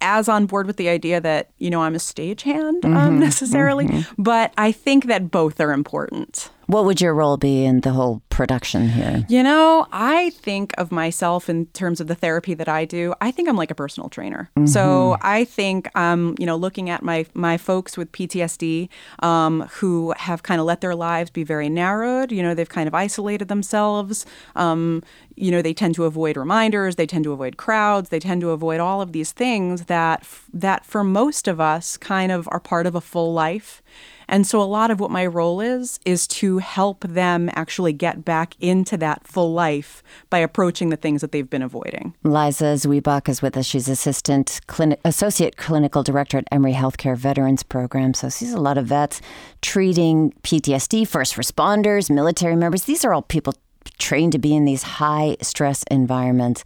[0.00, 3.86] as on board with the idea that you know I'm a stagehand um, mm-hmm, necessarily,
[3.86, 4.22] mm-hmm.
[4.22, 6.50] but I think that both are important.
[6.66, 9.24] What would your role be in the whole production here?
[9.28, 13.14] You know, I think of myself in terms of the therapy that I do.
[13.20, 14.50] I think I'm like a personal trainer.
[14.56, 14.66] Mm-hmm.
[14.66, 18.88] So I think, um, you know, looking at my my folks with PTSD
[19.20, 22.32] um, who have kind of let their lives be very narrowed.
[22.32, 24.26] You know, they've kind of isolated themselves.
[24.56, 25.02] Um,
[25.36, 26.96] you know, they tend to avoid reminders.
[26.96, 28.08] They tend to avoid crowds.
[28.08, 32.30] They tend to avoid all of these things that that for most of us kind
[32.32, 33.82] of are part of a full life.
[34.28, 38.24] And so a lot of what my role is is to help them actually get
[38.24, 42.14] back into that full life by approaching the things that they've been avoiding.
[42.22, 43.66] Liza Zwiebach is with us.
[43.66, 44.60] She's assistant
[45.04, 48.14] associate clinical director at Emory Healthcare Veterans Program.
[48.14, 49.20] So sees a lot of vets
[49.62, 52.84] treating PTSD, first responders, military members.
[52.84, 53.54] These are all people
[53.98, 56.64] trained to be in these high stress environments.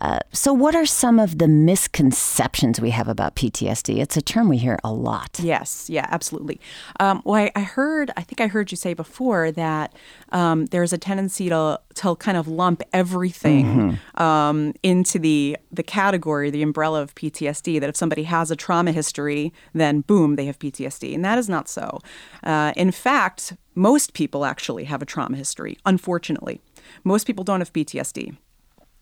[0.00, 3.98] Uh, so, what are some of the misconceptions we have about PTSD?
[3.98, 5.40] It's a term we hear a lot.
[5.42, 6.60] Yes, yeah, absolutely.
[7.00, 9.92] Um, well, I, I, heard, I think I heard you say before that
[10.30, 14.22] um, there's a tendency to to kind of lump everything mm-hmm.
[14.22, 17.80] um, into the the category, the umbrella of PTSD.
[17.80, 21.48] That if somebody has a trauma history, then boom, they have PTSD, and that is
[21.48, 22.00] not so.
[22.44, 25.76] Uh, in fact, most people actually have a trauma history.
[25.84, 26.60] Unfortunately,
[27.02, 28.36] most people don't have PTSD.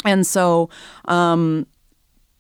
[0.06, 0.70] And so,
[1.06, 1.66] um,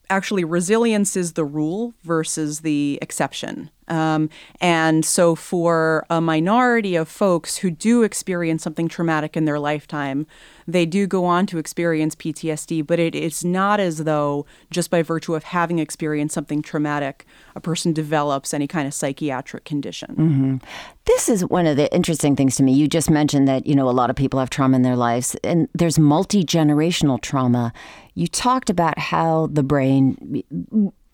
[0.08, 3.70] actually, resilience is the rule versus the exception.
[3.88, 9.58] Um, and so, for a minority of folks who do experience something traumatic in their
[9.58, 10.26] lifetime,
[10.66, 15.02] they do go on to experience PTSD, but it is not as though just by
[15.02, 20.08] virtue of having experienced something traumatic, a person develops any kind of psychiatric condition.
[20.10, 20.56] Mm-hmm.
[21.04, 22.72] This is one of the interesting things to me.
[22.72, 25.36] You just mentioned that, you know, a lot of people have trauma in their lives,
[25.44, 27.72] and there's multi generational trauma.
[28.14, 30.42] You talked about how the brain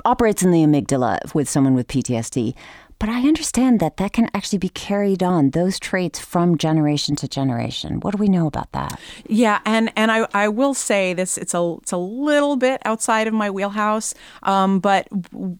[0.04, 2.54] operates in the amygdala with someone with PTSD.
[3.02, 7.26] But I understand that that can actually be carried on, those traits from generation to
[7.26, 7.98] generation.
[7.98, 9.00] What do we know about that?
[9.26, 13.26] Yeah, and, and I, I will say this, it's a, it's a little bit outside
[13.26, 15.08] of my wheelhouse, um, but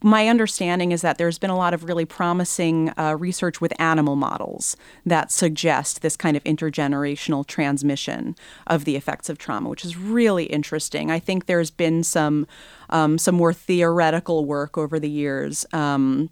[0.04, 4.14] my understanding is that there's been a lot of really promising uh, research with animal
[4.14, 8.36] models that suggest this kind of intergenerational transmission
[8.68, 11.10] of the effects of trauma, which is really interesting.
[11.10, 12.46] I think there's been some,
[12.90, 15.66] um, some more theoretical work over the years.
[15.72, 16.30] Um,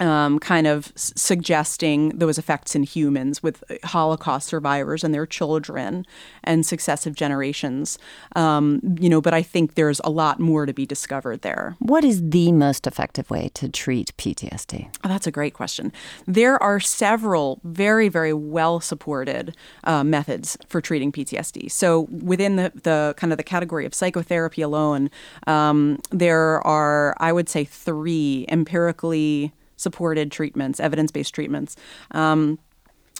[0.00, 6.06] um, kind of s- suggesting those effects in humans with Holocaust survivors and their children
[6.44, 7.98] and successive generations.
[8.34, 11.76] Um, you know, but I think there's a lot more to be discovered there.
[11.78, 14.88] What is the most effective way to treat PTSD?
[15.04, 15.92] Oh, that's a great question.
[16.26, 21.70] There are several very, very well supported uh, methods for treating PTSD.
[21.70, 25.10] So within the, the kind of the category of psychotherapy alone,
[25.46, 31.76] um, there are, I would say, three empirically supported treatments, evidence based treatments.
[32.10, 32.58] Um,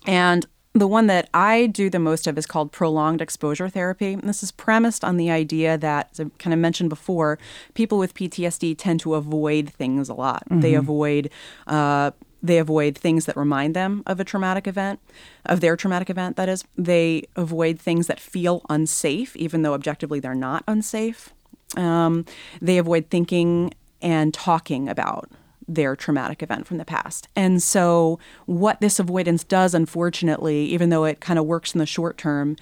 [0.07, 4.13] and the one that I do the most of is called prolonged exposure therapy.
[4.13, 7.39] And this is premised on the idea that, as I kind of mentioned before,
[7.73, 10.45] people with PTSD tend to avoid things a lot.
[10.51, 10.61] Mm-hmm.
[10.61, 11.31] They avoid
[11.67, 12.11] uh,
[12.43, 15.01] they avoid things that remind them of a traumatic event,
[15.47, 16.37] of their traumatic event.
[16.37, 21.35] That is, they avoid things that feel unsafe, even though objectively they're not unsafe.
[21.77, 22.25] Um,
[22.61, 25.31] they avoid thinking and talking about
[25.69, 27.29] their traumatic event from the past.
[27.35, 31.87] And so, what this avoidance does, unfortunately, even though it kind of works in the
[31.87, 32.57] short term,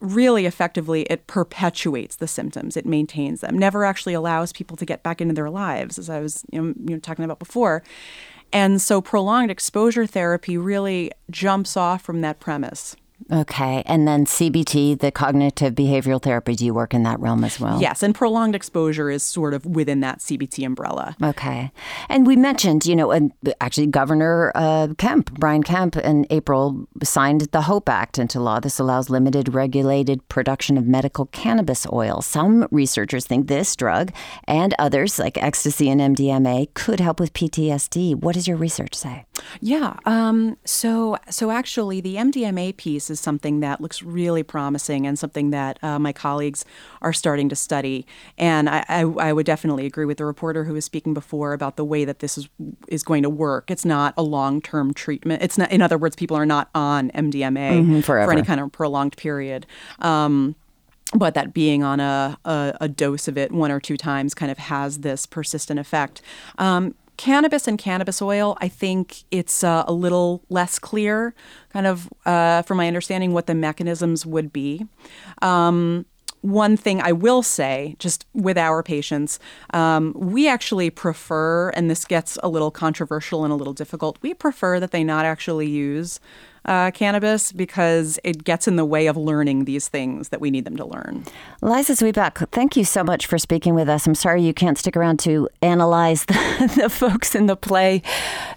[0.00, 2.76] really effectively, it perpetuates the symptoms.
[2.76, 3.58] It maintains them.
[3.58, 6.74] Never actually allows people to get back into their lives, as I was you know,
[6.84, 7.82] you know, talking about before.
[8.52, 12.96] And so, prolonged exposure therapy really jumps off from that premise.
[13.30, 13.82] Okay.
[13.86, 17.80] And then CBT, the cognitive behavioral therapy, do you work in that realm as well?
[17.80, 18.02] Yes.
[18.02, 21.16] And prolonged exposure is sort of within that CBT umbrella.
[21.22, 21.70] Okay.
[22.08, 23.30] And we mentioned, you know,
[23.60, 28.60] actually Governor uh, Kemp, Brian Kemp, in April signed the HOPE Act into law.
[28.60, 32.22] This allows limited regulated production of medical cannabis oil.
[32.22, 34.12] Some researchers think this drug
[34.44, 38.16] and others, like ecstasy and MDMA, could help with PTSD.
[38.16, 39.24] What does your research say?
[39.60, 39.96] Yeah.
[40.04, 45.50] Um, so, so actually, the MDMA piece is something that looks really promising and something
[45.50, 46.64] that uh, my colleagues
[47.02, 48.06] are starting to study.
[48.38, 51.76] And I, I, I, would definitely agree with the reporter who was speaking before about
[51.76, 52.48] the way that this is
[52.88, 53.70] is going to work.
[53.70, 55.42] It's not a long term treatment.
[55.42, 58.72] It's not, in other words, people are not on MDMA mm-hmm, for any kind of
[58.72, 59.66] prolonged period.
[60.00, 60.56] Um,
[61.14, 64.50] but that being on a, a, a, dose of it one or two times kind
[64.50, 66.22] of has this persistent effect.
[66.58, 71.34] Um, cannabis and cannabis oil, I think it's uh, a little less clear,
[71.70, 74.86] kind of, uh, from my understanding, what the mechanisms would be.
[75.42, 76.06] Um,
[76.40, 79.38] one thing I will say, just with our patients,
[79.74, 84.32] um, we actually prefer, and this gets a little controversial and a little difficult, we
[84.32, 86.20] prefer that they not actually use
[86.64, 90.64] uh, cannabis because it gets in the way of learning these things that we need
[90.64, 91.24] them to learn.
[91.62, 94.06] Liza Zwiebach, thank you so much for speaking with us.
[94.06, 98.02] I'm sorry you can't stick around to analyze the, the folks in the play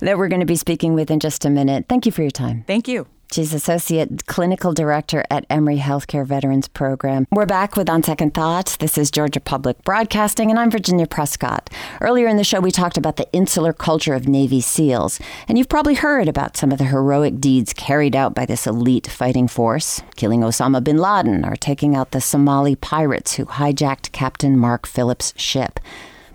[0.01, 1.85] that we're going to be speaking with in just a minute.
[1.87, 2.63] Thank you for your time.
[2.67, 3.07] Thank you.
[3.33, 7.25] She's Associate Clinical Director at Emory Healthcare Veterans Program.
[7.31, 8.77] We're back with On Second Thoughts.
[8.77, 11.67] This is Georgia Public Broadcasting, and I'm Virginia Prescott.
[11.99, 15.67] Earlier in the show, we talked about the insular culture of Navy SEALs, and you've
[15.67, 20.03] probably heard about some of the heroic deeds carried out by this elite fighting force,
[20.15, 25.33] killing Osama bin Laden or taking out the Somali pirates who hijacked Captain Mark Phillips'
[25.35, 25.79] ship.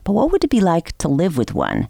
[0.09, 1.87] But what would it be like to live with one?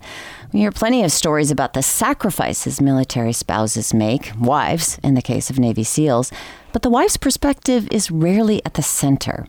[0.52, 5.50] We hear plenty of stories about the sacrifices military spouses make, wives in the case
[5.50, 6.33] of Navy SEALs,
[6.72, 9.46] but the wife's perspective is rarely at the center.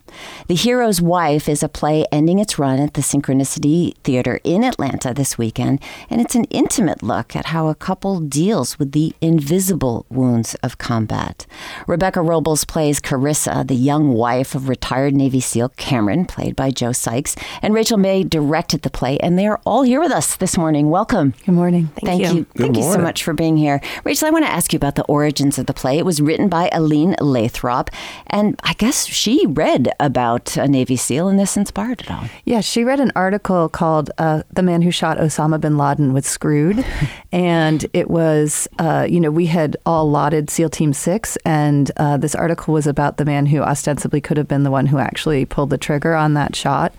[0.47, 5.13] The Hero's Wife is a play ending its run at the Synchronicity Theater in Atlanta
[5.13, 10.05] this weekend, and it's an intimate look at how a couple deals with the invisible
[10.09, 11.45] wounds of combat.
[11.87, 16.91] Rebecca Robles plays Carissa, the young wife of retired Navy SEAL Cameron, played by Joe
[16.91, 20.57] Sykes, and Rachel May directed the play, and they are all here with us this
[20.57, 20.89] morning.
[20.89, 21.33] Welcome.
[21.45, 21.87] Good morning.
[21.95, 22.27] Thank, Thank you.
[22.27, 22.43] you.
[22.55, 22.83] Thank morning.
[22.83, 23.81] you so much for being here.
[24.03, 25.97] Rachel, I want to ask you about the origins of the play.
[25.97, 27.89] It was written by Aline Lathrop,
[28.27, 32.25] and I guess she read about a Navy SEAL, and this inspired it all.
[32.45, 36.25] Yeah, she read an article called uh, "The Man Who Shot Osama bin Laden Was
[36.25, 36.85] Screwed,"
[37.31, 42.17] and it was, uh, you know, we had all lauded SEAL Team Six, and uh,
[42.17, 45.45] this article was about the man who ostensibly could have been the one who actually
[45.45, 46.93] pulled the trigger on that shot,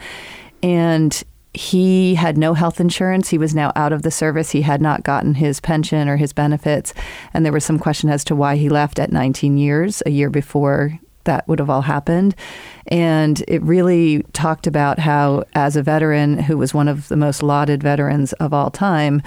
[0.62, 3.28] and he had no health insurance.
[3.28, 4.50] He was now out of the service.
[4.50, 6.94] He had not gotten his pension or his benefits.
[7.34, 10.30] And there was some question as to why he left at 19 years, a year
[10.30, 12.34] before that would have all happened.
[12.86, 17.42] And it really talked about how, as a veteran who was one of the most
[17.42, 19.20] lauded veterans of all time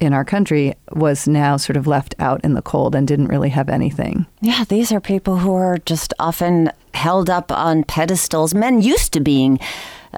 [0.00, 3.50] in our country, was now sort of left out in the cold and didn't really
[3.50, 4.26] have anything.
[4.40, 8.54] Yeah, these are people who are just often held up on pedestals.
[8.54, 9.60] Men used to being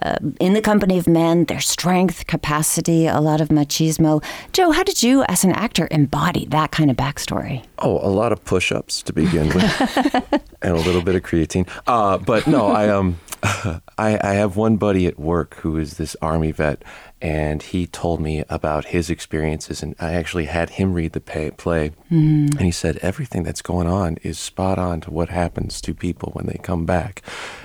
[0.00, 4.24] uh, in the company of men, their strength, capacity, a lot of machismo.
[4.52, 7.64] Joe, how did you, as an actor, embody that kind of backstory?
[7.78, 11.68] Oh, a lot of push-ups to begin with, and a little bit of creatine.
[11.86, 16.16] Uh, but no, I um, I, I have one buddy at work who is this
[16.22, 16.84] army vet,
[17.20, 19.82] and he told me about his experiences.
[19.82, 22.50] And I actually had him read the pay, play, mm.
[22.50, 26.30] and he said everything that's going on is spot on to what happens to people
[26.34, 27.22] when they come back.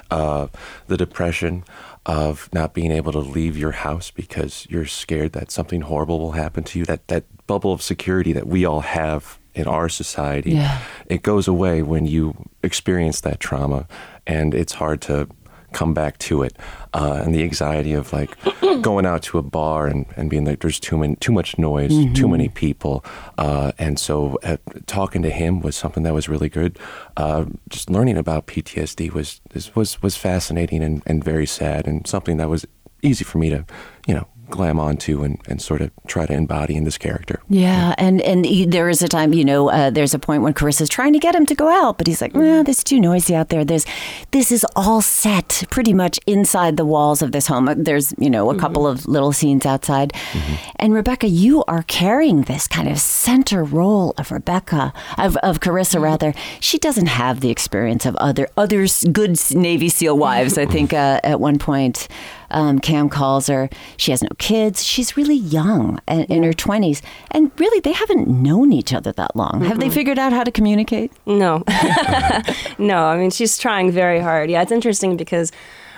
[0.10, 0.48] Uh,
[0.88, 1.64] the depression
[2.08, 6.32] of not being able to leave your house because you're scared that something horrible will
[6.32, 6.86] happen to you.
[6.86, 10.82] That that bubble of security that we all have in our society, yeah.
[11.08, 13.88] it goes away when you experience that trauma,
[14.26, 15.28] and it's hard to
[15.74, 16.58] come back to it.
[16.94, 18.38] Uh, and the anxiety of like
[18.82, 21.92] going out to a bar and, and being like, there's too many, too much noise,
[21.92, 22.14] mm-hmm.
[22.14, 23.04] too many people.
[23.38, 26.80] Uh, and so uh, talking to him was something that was really good.
[27.16, 29.42] Uh, just learning about PTSD was,
[29.76, 32.66] was, was fascinating and, and very sad and something that was
[33.02, 33.66] easy for me to,
[34.08, 37.42] you know, glam onto and, and sort of try to embody in this character.
[37.50, 40.54] Yeah, and and he, there is a time, you know, uh, there's a point when
[40.54, 43.00] Carissa's trying to get him to go out, but he's like, "Well, this is too
[43.00, 43.86] noisy out there." There's
[44.32, 47.70] this is all set pretty much inside the walls of this home.
[47.78, 48.62] There's you know a mm-hmm.
[48.62, 50.56] couple of little scenes outside, mm-hmm.
[50.78, 55.96] and Rebecca, you are carrying this kind of center role of Rebecca of of Carissa
[55.96, 56.04] mm-hmm.
[56.04, 56.34] rather.
[56.60, 60.58] She doesn't have the experience of other others good Navy SEAL wives.
[60.58, 62.08] I think uh, at one point
[62.50, 63.70] um, Cam calls her.
[63.98, 64.84] She has no kids.
[64.84, 67.02] She's really young and in her 20s.
[67.32, 69.54] And really, they haven't known each other that long.
[69.54, 69.66] Mm-hmm.
[69.66, 71.12] Have they figured out how to communicate?
[71.26, 71.64] No.
[72.78, 74.50] no, I mean, she's trying very hard.
[74.50, 75.52] Yeah, it's interesting because.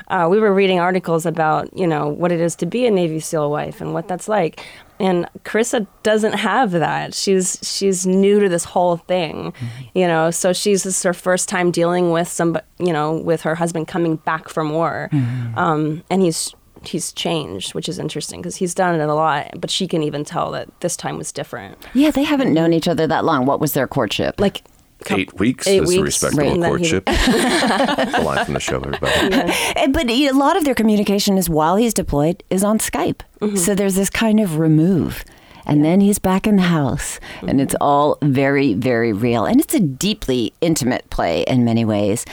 [0.08, 3.20] Uh, we were reading articles about you know what it is to be a Navy
[3.20, 4.66] SEAL wife and what that's like,
[5.00, 7.14] and Carissa doesn't have that.
[7.14, 9.68] She's she's new to this whole thing, mm-hmm.
[9.97, 10.32] you know.
[10.32, 13.88] So she's this is her first time dealing with some, you know, with her husband
[13.88, 15.58] coming back from war, mm-hmm.
[15.58, 19.60] um, and he's he's changed, which is interesting because he's done it a lot.
[19.60, 21.78] But she can even tell that this time was different.
[21.93, 23.45] Yeah, they haven't known each other that long.
[23.45, 24.39] What was their courtship?
[24.39, 24.64] Like
[25.10, 26.68] eight weeks eight is weeks, a respectable right.
[26.68, 27.06] courtship.
[27.06, 29.30] the line from the show, everybody.
[29.30, 29.88] Yeah.
[29.88, 33.22] But a lot of their communication is while he's deployed is on Skype.
[33.39, 33.56] Mm-hmm.
[33.56, 35.24] So there's this kind of remove.
[35.66, 37.50] And then he's back in the house, mm-hmm.
[37.50, 37.84] and it's mm-hmm.
[37.84, 39.45] all very, very real.
[39.45, 42.26] And it's a deeply intimate play in many ways.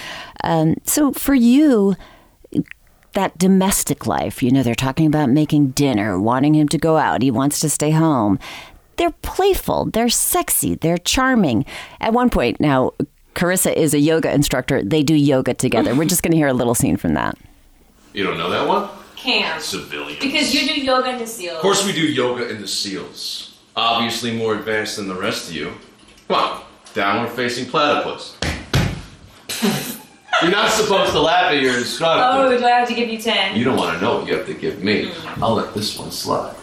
[0.43, 1.97] Um, so for you,
[3.12, 7.21] that domestic life, you know, they're talking about making dinner, wanting him to go out,
[7.21, 8.39] he wants to stay home
[8.97, 11.64] they're playful, they're sexy, they're charming.
[12.01, 12.92] At one point, now,
[13.34, 14.82] Carissa is a yoga instructor.
[14.82, 15.94] They do yoga together.
[15.94, 17.36] We're just going to hear a little scene from that.
[18.12, 18.88] You don't know that one?
[19.14, 19.61] Can't.
[19.62, 20.20] Civilians.
[20.20, 21.57] Because you do yoga in the SEALs.
[21.57, 23.59] Of course, we do yoga in the SEALs.
[23.76, 25.72] Obviously, more advanced than the rest of you.
[26.28, 26.62] Come on,
[26.94, 28.36] downward facing platypus.
[30.42, 32.22] You're not supposed to laugh at your instructor.
[32.24, 33.57] Oh, do I have to give you 10?
[33.57, 35.11] You don't want to know what you have to give me.
[35.11, 35.42] Mm.
[35.42, 36.55] I'll let this one slide.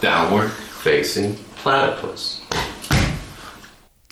[0.00, 0.50] Downward
[0.84, 2.42] facing platypus.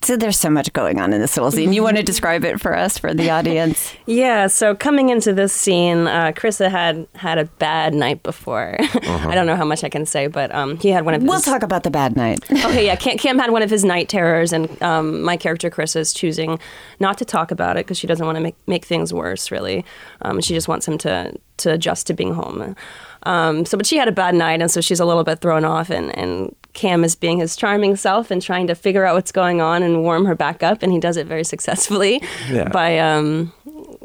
[0.03, 1.73] So there's so much going on in this little scene.
[1.75, 3.95] You want to describe it for us, for the audience?
[4.07, 4.47] yeah.
[4.49, 8.79] So coming into this scene, uh, Carissa had had a bad night before.
[9.03, 9.29] Uh-huh.
[9.29, 11.21] I don't know how much I can say, but um, he had one of.
[11.21, 11.29] His...
[11.29, 12.41] We'll talk about the bad night.
[12.53, 12.87] okay.
[12.87, 12.97] Yeah.
[12.97, 16.59] Cam, Cam, had one of his night terrors, and um, my character Carissa is choosing
[16.99, 19.51] not to talk about it because she doesn't want to make make things worse.
[19.51, 19.85] Really,
[20.23, 22.75] um, she just wants him to to adjust to being home.
[23.25, 25.65] Um, so, but she had a bad night, and so she's a little bit thrown
[25.65, 29.33] off, and, and Cam is being his charming self and trying to figure out what's
[29.33, 32.69] going on and warm her back up, and he does it very successfully yeah.
[32.69, 33.53] by, um,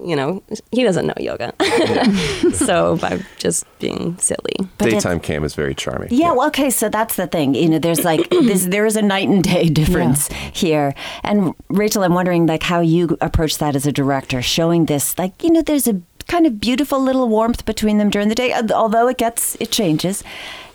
[0.04, 1.54] you know, he doesn't know yoga,
[2.54, 4.56] so by just being silly.
[4.78, 6.10] But Daytime Cam is very charming.
[6.12, 7.56] Yeah, yeah, well, okay, so that's the thing.
[7.56, 10.38] You know, there's like this, there is a night and day difference yeah.
[10.54, 10.96] here.
[11.24, 15.42] And Rachel, I'm wondering like how you approach that as a director, showing this like
[15.44, 19.08] you know, there's a kind of beautiful little warmth between them during the day, although
[19.08, 20.24] it gets it changes.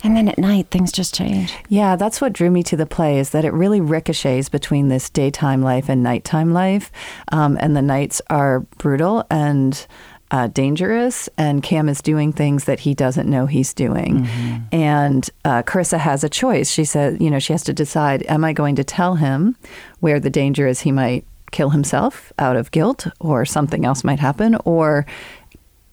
[0.03, 1.53] And then at night, things just change.
[1.69, 5.09] Yeah, that's what drew me to the play is that it really ricochets between this
[5.09, 6.91] daytime life and nighttime life.
[7.31, 9.87] Um, and the nights are brutal and
[10.33, 14.25] uh, dangerous, and Cam is doing things that he doesn't know he's doing.
[14.25, 14.57] Mm-hmm.
[14.71, 16.71] And uh, Carissa has a choice.
[16.71, 19.55] She says, you know, she has to decide: Am I going to tell him
[19.99, 20.81] where the danger is?
[20.81, 25.05] He might kill himself out of guilt, or something else might happen, or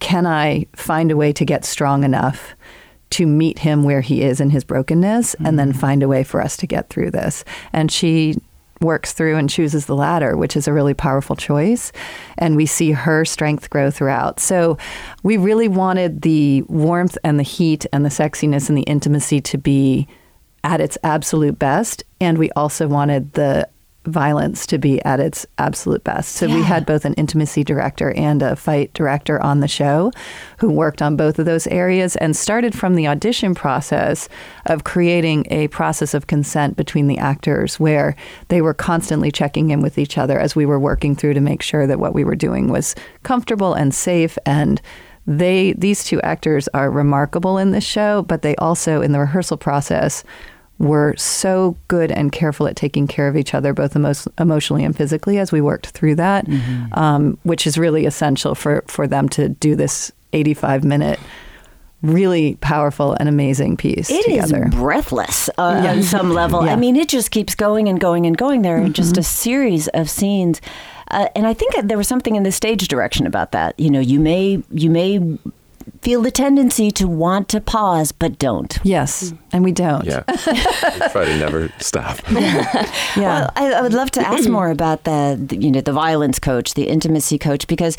[0.00, 2.54] can I find a way to get strong enough
[3.10, 5.46] to meet him where he is in his brokenness mm-hmm.
[5.46, 5.80] and then mm-hmm.
[5.80, 7.44] find a way for us to get through this?
[7.72, 8.36] And she
[8.80, 11.92] works through and chooses the latter, which is a really powerful choice.
[12.38, 14.40] And we see her strength grow throughout.
[14.40, 14.78] So
[15.22, 19.58] we really wanted the warmth and the heat and the sexiness and the intimacy to
[19.58, 20.08] be
[20.64, 22.04] at its absolute best.
[22.20, 23.68] And we also wanted the
[24.06, 26.36] violence to be at its absolute best.
[26.36, 30.10] So we had both an intimacy director and a fight director on the show
[30.58, 34.28] who worked on both of those areas and started from the audition process
[34.66, 38.16] of creating a process of consent between the actors where
[38.48, 41.60] they were constantly checking in with each other as we were working through to make
[41.60, 44.80] sure that what we were doing was comfortable and safe and
[45.26, 49.56] they these two actors are remarkable in this show, but they also in the rehearsal
[49.56, 50.24] process
[50.80, 54.96] were so good and careful at taking care of each other, both emo- emotionally and
[54.96, 56.48] physically, as we worked through that,
[56.92, 61.20] um, which is really essential for, for them to do this 85 minute,
[62.02, 64.70] really powerful and amazing piece It is together.
[64.70, 66.64] breathless uh, on some level.
[66.64, 66.72] Yeah.
[66.72, 68.62] I mean, it just keeps going and going and going.
[68.62, 70.62] There are just a series of scenes,
[71.10, 73.78] uh, and I think there was something in the stage direction about that.
[73.78, 75.38] You know, you may you may
[76.02, 78.78] feel the tendency to want to pause, but don't.
[78.82, 80.04] Yes, and we don't.
[80.04, 80.22] Yeah.
[80.28, 82.18] We try to never stop.
[82.30, 83.16] Yeah.
[83.16, 86.38] Well, I, I would love to ask more about the, the, you know, the violence
[86.38, 87.96] coach, the intimacy coach, because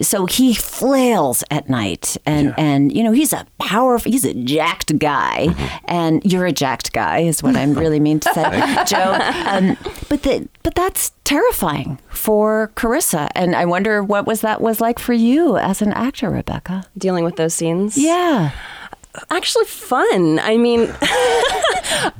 [0.00, 4.98] so he flails at night, and and you know he's a powerful, he's a jacked
[4.98, 5.48] guy,
[5.84, 9.18] and you're a jacked guy is what I'm really mean to say, Joe.
[9.46, 9.76] Um,
[10.08, 14.98] but the, but that's terrifying for Carissa, and I wonder what was that was like
[14.98, 16.84] for you as an actor, Rebecca.
[16.96, 17.98] Dealing with those scenes.
[17.98, 18.52] Yeah.
[19.30, 20.38] actually fun.
[20.38, 20.90] I mean,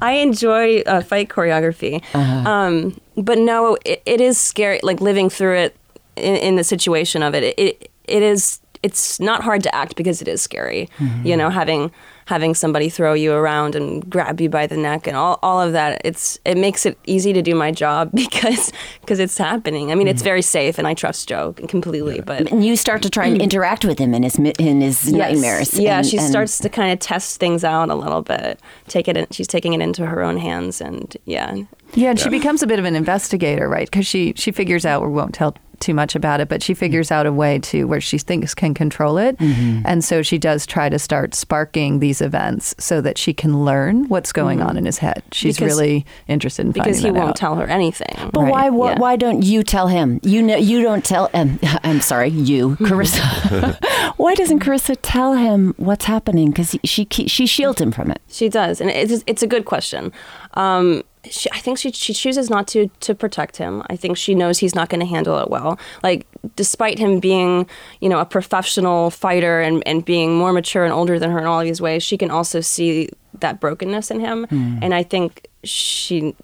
[0.03, 4.81] I enjoy uh, fight choreography, um, but no, it, it is scary.
[4.83, 5.77] Like living through it
[6.17, 8.61] in, in the situation of it, it, it, it is.
[8.83, 10.89] It's not hard to act because it is scary.
[10.99, 11.25] Mm-hmm.
[11.27, 11.93] You know, having
[12.27, 15.73] having somebody throw you around and grab you by the neck and all, all of
[15.73, 16.01] that.
[16.05, 19.91] It's it makes it easy to do my job because because it's happening.
[19.91, 20.25] I mean, it's mm-hmm.
[20.25, 22.21] very safe and I trust Joe completely.
[22.21, 23.43] But And you start to try and mm-hmm.
[23.43, 25.13] interact with him in his in his Yes.
[25.13, 25.79] nightmares.
[25.79, 28.61] Yeah, and- she and- starts to kind of test things out a little bit.
[28.89, 29.17] Take it.
[29.17, 31.55] In, she's taking it into her own hands, and yeah,
[31.95, 33.91] Yeah, and she becomes a bit of an investigator, right?
[33.91, 37.11] Because she she figures out, we won't tell too much about it, but she figures
[37.11, 40.89] out a way to where she thinks can control it, and so she does try
[40.89, 44.99] to start sparking these events so that she can learn what's going on in his
[44.99, 45.23] head.
[45.33, 47.37] She's Because- really interested in finding out because he that won't out.
[47.37, 48.15] tell her anything.
[48.33, 48.71] But why?
[48.71, 48.99] Why, Yeah.
[48.99, 50.21] why don't you tell him?
[50.23, 51.29] You know, you don't tell.
[51.35, 53.77] Um, I'm sorry, you, Carissa.
[54.17, 56.51] why doesn't Carissa tell him what's happening?
[56.51, 58.21] Because she she shields him from it.
[58.29, 60.13] She does, and it's it's a good question.
[60.55, 63.83] Um, she, I think she she chooses not to to protect him.
[63.89, 65.79] I think she knows he's not going to handle it well.
[66.03, 67.69] Like despite him being
[68.01, 71.47] you know a professional fighter and and being more mature and older than her in
[71.47, 73.09] all these ways, she can also see
[73.41, 74.79] that brokenness in him, hmm.
[74.83, 76.35] and I think she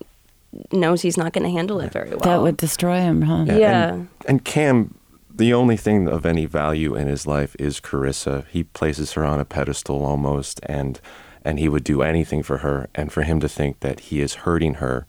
[0.73, 2.21] knows he's not going to handle it very well.
[2.21, 3.45] That would destroy him, huh?
[3.47, 3.93] Yeah.
[3.93, 4.99] And, and Cam,
[5.31, 8.47] the only thing of any value in his life is Carissa.
[8.49, 11.01] He places her on a pedestal almost, and
[11.49, 12.77] and he would do anything for her.
[12.95, 15.07] And for him to think that he is hurting her,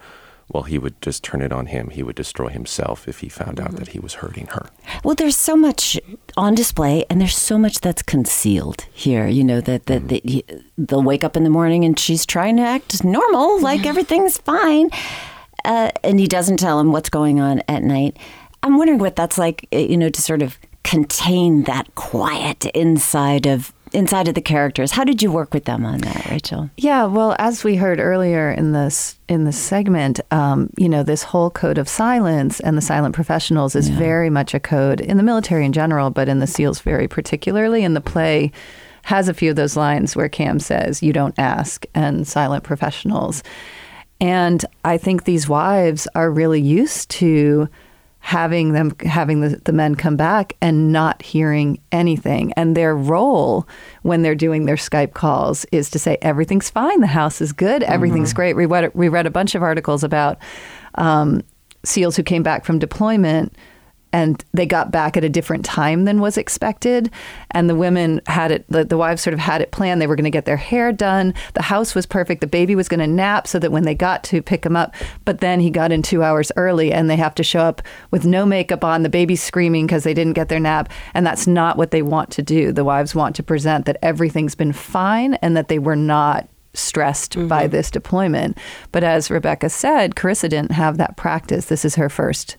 [0.51, 1.89] well, he would just turn it on him.
[1.89, 4.65] He would destroy himself if he found out that he was hurting her.
[5.03, 5.99] Well, there's so much
[6.37, 9.27] on display, and there's so much that's concealed here.
[9.27, 10.43] You know that that, that he,
[10.77, 14.89] they'll wake up in the morning and she's trying to act normal, like everything's fine,
[15.65, 18.17] uh, and he doesn't tell him what's going on at night.
[18.63, 19.67] I'm wondering what that's like.
[19.71, 24.91] uh, You know, to sort of contain that quiet inside of inside of the characters.
[24.91, 26.69] How did you work with them on that, Rachel?
[26.77, 31.23] Yeah, well, as we heard earlier in this in this segment, um, you know, this
[31.23, 35.23] whole code of silence and the silent professionals is very much a code in the
[35.23, 37.83] military in general, but in the SEALs very particularly.
[37.83, 38.51] And the play
[39.03, 43.43] has a few of those lines where Cam says, "You don't ask," and silent professionals.
[44.21, 47.69] And I think these wives are really used to
[48.19, 52.53] having them having the, the men come back and not hearing anything.
[52.53, 53.67] And their role
[54.03, 57.01] when they're doing their skype calls is to say everything's fine.
[57.01, 57.81] The house is good.
[57.83, 58.55] Everything's great.
[58.55, 60.37] We read, we read a bunch of articles about
[60.95, 61.41] um,
[61.83, 63.55] seals who came back from deployment
[64.11, 67.11] and they got back at a different time than was expected.
[67.51, 70.01] And the women had it the, the wives sort of had it planned.
[70.01, 71.33] They were going to get their hair done.
[71.53, 72.41] The house was perfect.
[72.41, 74.93] The baby was going to nap so that when they got to pick him up
[75.25, 77.81] but then he got in two hours early and they have to show up
[78.11, 79.03] with no makeup on.
[79.03, 80.91] The baby screaming because they didn't get their nap.
[81.13, 82.71] And that's not what they want to do.
[82.71, 87.35] The wives want to present that everything's been fine and that they were not stressed
[87.47, 87.71] by mm-hmm.
[87.71, 88.57] this deployment.
[88.91, 91.65] But as rebecca said carissa didn't have that practice.
[91.65, 92.57] This is her first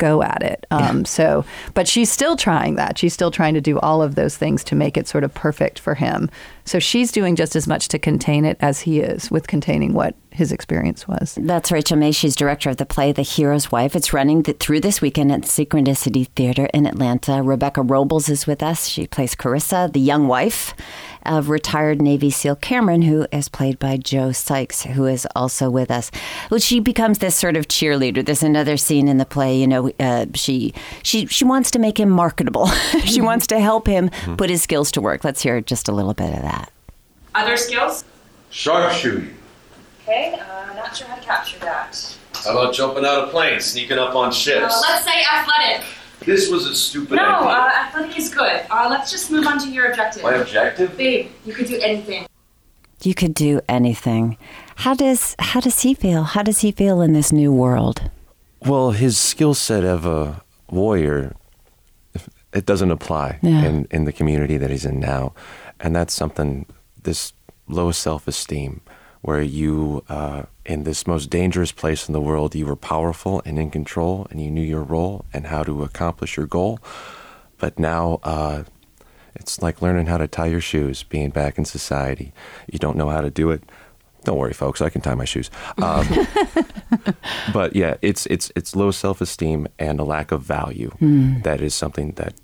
[0.00, 0.66] go at it.
[0.70, 1.44] Um, So,
[1.74, 2.98] but she's still trying that.
[2.98, 5.78] She's still trying to do all of those things to make it sort of perfect
[5.78, 6.28] for him,
[6.70, 10.14] So she's doing just as much to contain it as he is with containing what
[10.30, 11.36] his experience was.
[11.40, 12.12] That's Rachel May.
[12.12, 13.96] She's director of the play The Hero's Wife.
[13.96, 17.42] It's running th- through this weekend at Synchronicity Theater in Atlanta.
[17.42, 18.86] Rebecca Robles is with us.
[18.86, 20.72] She plays Carissa, the young wife
[21.26, 25.90] of retired Navy SEAL Cameron, who is played by Joe Sykes, who is also with
[25.90, 26.10] us.
[26.50, 28.24] Well, she becomes this sort of cheerleader.
[28.24, 29.58] There's another scene in the play.
[29.58, 32.66] You know, uh, she she she wants to make him marketable.
[33.04, 35.24] she wants to help him put his skills to work.
[35.24, 36.59] Let's hear just a little bit of that.
[37.34, 38.04] Other skills?
[38.50, 39.36] Sharpshooting.
[40.02, 42.16] Okay, uh, not sure how to capture that.
[42.44, 44.74] How about jumping out of planes, sneaking up on ships?
[44.74, 45.86] Uh, let's say athletic.
[46.20, 47.48] This was a stupid No, idea.
[47.48, 48.62] uh, athletic is good.
[48.70, 50.22] Uh, let's just move on to your objective.
[50.22, 50.96] My objective?
[50.96, 52.26] Babe, you could do anything.
[53.02, 54.36] You could do anything.
[54.76, 56.22] How does how does he feel?
[56.24, 58.10] How does he feel in this new world?
[58.66, 61.34] Well, his skill set of a warrior,
[62.52, 63.64] it doesn't apply Yeah.
[63.64, 65.32] in, in the community that he's in now.
[65.78, 66.66] And that's something,
[67.02, 67.32] this
[67.68, 68.80] low self esteem,
[69.22, 73.58] where you, uh, in this most dangerous place in the world, you were powerful and
[73.58, 76.78] in control and you knew your role and how to accomplish your goal.
[77.58, 78.64] But now, uh,
[79.34, 82.32] it's like learning how to tie your shoes, being back in society.
[82.70, 83.62] You don't know how to do it.
[84.24, 84.80] Don't worry, folks.
[84.80, 85.50] I can tie my shoes.
[85.82, 86.26] Um,
[87.54, 90.90] but yeah, it's it's it's low self esteem and a lack of value.
[90.98, 91.40] Hmm.
[91.42, 92.34] That is something that.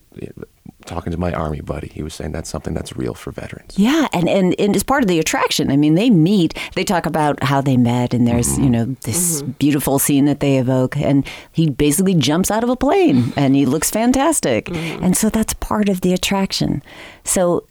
[0.87, 3.79] Talking to my army buddy, he was saying that's something that's real for veterans.
[3.79, 5.71] Yeah, and, and, and it's part of the attraction.
[5.71, 8.65] I mean, they meet, they talk about how they met, and there's, mm-hmm.
[8.65, 9.51] you know, this mm-hmm.
[9.53, 13.67] beautiful scene that they evoke, and he basically jumps out of a plane and he
[13.67, 14.67] looks fantastic.
[14.67, 15.05] Mm-hmm.
[15.05, 16.83] And so that's part of the attraction.
[17.25, 17.67] So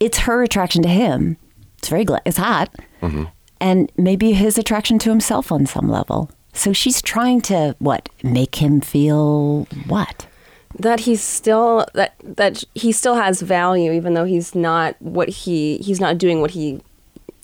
[0.00, 1.36] it's her attraction to him.
[1.78, 2.74] It's very, gla- it's hot.
[3.60, 6.30] And maybe his attraction to himself on some level.
[6.52, 10.26] So she's trying to, what, make him feel what?
[10.78, 15.78] That he's still that that he still has value even though he's not what he
[15.78, 16.80] he's not doing what he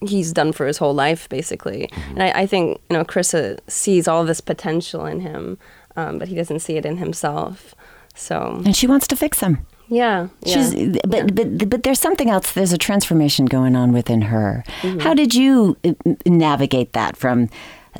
[0.07, 4.09] he's done for his whole life basically and I, I think you know Carissa sees
[4.09, 5.59] all this potential in him
[5.97, 7.75] um, but he doesn't see it in himself
[8.15, 9.65] so And she wants to fix him.
[9.89, 10.55] yeah, yeah.
[10.55, 12.53] She's, but, but but there's something else.
[12.53, 14.65] There's a transformation going on within her.
[15.01, 15.93] How did you uh,
[16.27, 17.49] navigate that from,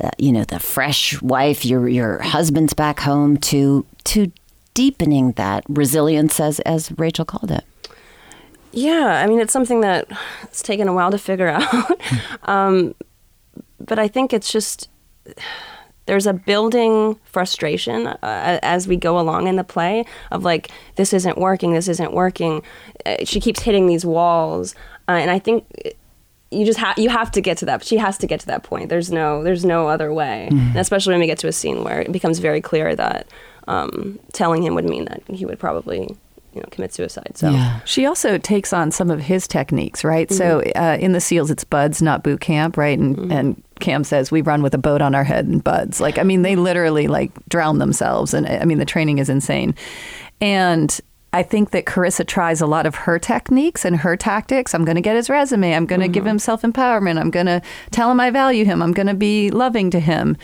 [0.01, 4.31] uh, you know, the fresh wife, your your husband's back home to to
[4.73, 7.63] deepening that resilience, as as Rachel called it?
[8.73, 10.07] Yeah, I mean, it's something that
[10.43, 12.01] it's taken a while to figure out.
[12.47, 12.95] um,
[13.79, 14.89] but I think it's just
[16.05, 18.17] there's a building frustration uh,
[18.63, 22.63] as we go along in the play of like, this isn't working, this isn't working.
[23.05, 24.75] Uh, she keeps hitting these walls.
[25.07, 25.65] Uh, and I think
[26.49, 28.61] you just have you have to get to that she has to get to that
[28.61, 31.81] point there's no there's no other way and especially when we get to a scene
[31.85, 33.25] where it becomes very clear that
[33.67, 36.15] um, telling him would mean that he would probably
[36.53, 37.49] you know commit suicide so
[37.85, 40.29] She also takes on some of his techniques, right?
[40.31, 42.97] So uh, in the SEALs, it's BUD/S, not boot camp, right?
[42.97, 45.99] And and Cam says we run with a boat on our head and BUD/S.
[45.99, 49.75] Like I mean, they literally like drown themselves, and I mean the training is insane.
[50.41, 50.99] And
[51.33, 54.73] I think that Carissa tries a lot of her techniques and her tactics.
[54.73, 55.73] I'm going to get his resume.
[55.73, 57.19] I'm going to give him self empowerment.
[57.19, 58.81] I'm going to tell him I value him.
[58.81, 60.35] I'm going to be loving to him.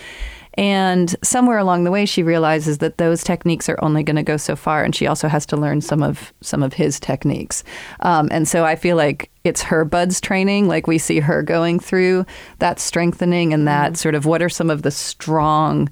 [0.58, 4.38] And somewhere along the way, she realizes that those techniques are only going to go
[4.38, 7.64] so far, and she also has to learn some of some of his techniques.
[8.00, 11.80] Um, and so I feel like it's her BUD/S training, like we see her going
[11.80, 12.26] through
[12.60, 15.90] that strengthening and that sort of what are some of the strong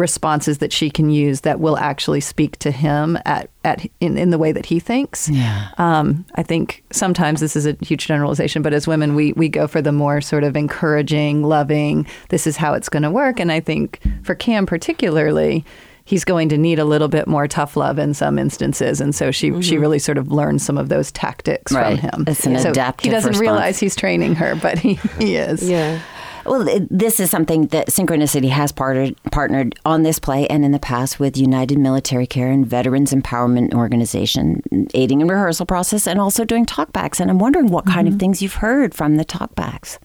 [0.00, 4.30] responses that she can use that will actually speak to him at, at in, in
[4.30, 5.28] the way that he thinks.
[5.28, 5.68] Yeah.
[5.78, 9.66] Um, I think sometimes this is a huge generalization, but as women, we we go
[9.68, 12.06] for the more sort of encouraging, loving.
[12.30, 15.64] This is how it's going to work, and I think for Cam particularly.
[16.06, 19.30] He's going to need a little bit more tough love in some instances, and so
[19.30, 22.00] she she really sort of learns some of those tactics Right.
[22.00, 22.24] from him.
[22.26, 23.40] It's an so adaptive He doesn't response.
[23.40, 25.62] realize he's training her, but he, he is.
[25.70, 26.00] yeah
[26.46, 30.78] Well, this is something that Synchronicity has partnered, partnered on this play and in the
[30.78, 34.62] past with United Military Care and Veterans Empowerment Organization,
[34.94, 37.20] aiding in rehearsal process and also doing talkbacks.
[37.20, 39.98] And I'm wondering what kind of things you've heard from the talkbacks.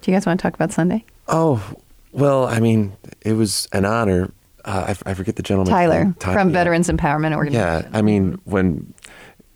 [0.00, 1.04] Do you guys want to talk about Sunday?
[1.28, 1.62] Oh,
[2.12, 4.32] well, I mean, it was an honor.
[4.64, 5.70] Uh, I, f- I forget the gentleman.
[5.72, 6.54] Tyler Ty- from yeah.
[6.54, 7.90] Veterans Empowerment Organization.
[7.92, 8.93] Yeah, I mean, when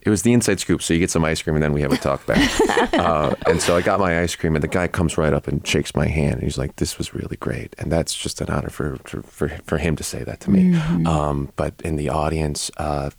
[0.08, 1.92] it was the inside scoop, so you get some ice cream and then we have
[1.92, 2.94] a talk back.
[2.94, 5.64] uh, and so I got my ice cream, and the guy comes right up and
[5.66, 8.70] shakes my hand, and he's like, "This was really great," and that's just an honor
[8.70, 10.74] for for for, for him to say that to me.
[11.06, 13.10] Um, but in the audience, uh,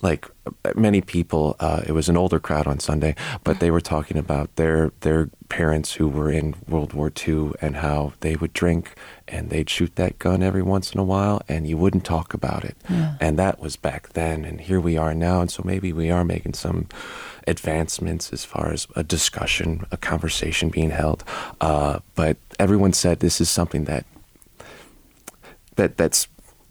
[0.00, 0.26] like
[0.74, 1.56] many people.
[1.60, 3.14] Uh, it was an older crowd on Sunday,
[3.44, 7.76] but they were talking about their their parents who were in World War II and
[7.76, 8.94] how they would drink
[9.26, 12.64] and they'd shoot that gun every once in a while, and you wouldn't talk about
[12.64, 12.76] it.
[12.88, 13.14] Yeah.
[13.20, 16.24] And that was back then, and here we are now, and so maybe we are
[16.24, 16.88] making some
[17.46, 21.24] advancements as far as a discussion, a conversation being held.
[21.60, 24.04] Uh, but everyone said this is something that
[25.76, 26.26] that that's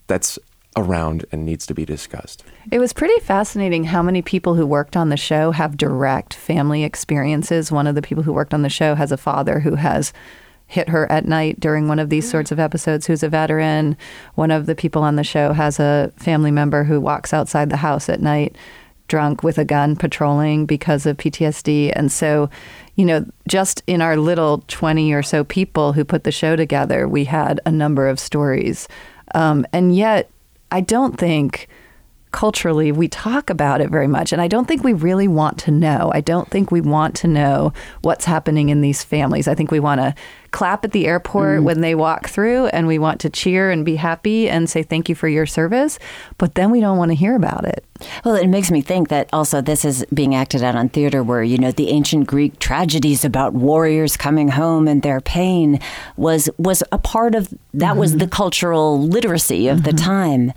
[0.07, 0.37] that's
[0.79, 2.43] around and needs to be discussed.
[2.71, 6.83] It was pretty fascinating how many people who worked on the show have direct family
[6.83, 7.71] experiences.
[7.71, 10.13] One of the people who worked on the show has a father who has
[10.67, 13.97] hit her at night during one of these sorts of episodes who's a veteran.
[14.35, 17.77] One of the people on the show has a family member who walks outside the
[17.77, 18.55] house at night
[19.09, 21.91] drunk with a gun patrolling because of PTSD.
[21.95, 22.49] And so,
[22.95, 27.07] you know, just in our little 20 or so people who put the show together,
[27.07, 28.87] we had a number of stories.
[29.35, 30.29] Um, and yet,
[30.71, 31.67] I don't think
[32.31, 34.31] culturally we talk about it very much.
[34.31, 36.11] And I don't think we really want to know.
[36.13, 39.47] I don't think we want to know what's happening in these families.
[39.47, 40.13] I think we want to
[40.51, 41.63] clap at the airport mm.
[41.63, 45.09] when they walk through and we want to cheer and be happy and say thank
[45.09, 45.99] you for your service.
[46.37, 47.85] But then we don't want to hear about it.
[48.23, 51.43] Well, it makes me think that also this is being acted out on theater where,
[51.43, 55.79] you know, the ancient Greek tragedies about warriors coming home and their pain
[56.15, 57.99] was was a part of that mm-hmm.
[57.99, 59.85] was the cultural literacy of mm-hmm.
[59.85, 60.53] the time.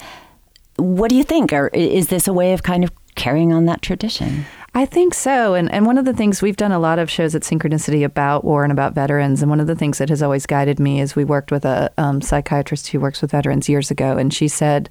[0.83, 1.53] What do you think?
[1.53, 4.45] Or is this a way of kind of carrying on that tradition?
[4.75, 5.53] I think so.
[5.53, 8.43] And, and one of the things we've done a lot of shows at Synchronicity about
[8.43, 9.43] war and about veterans.
[9.43, 11.93] And one of the things that has always guided me is we worked with a
[11.99, 14.17] um, psychiatrist who works with veterans years ago.
[14.17, 14.89] And she said,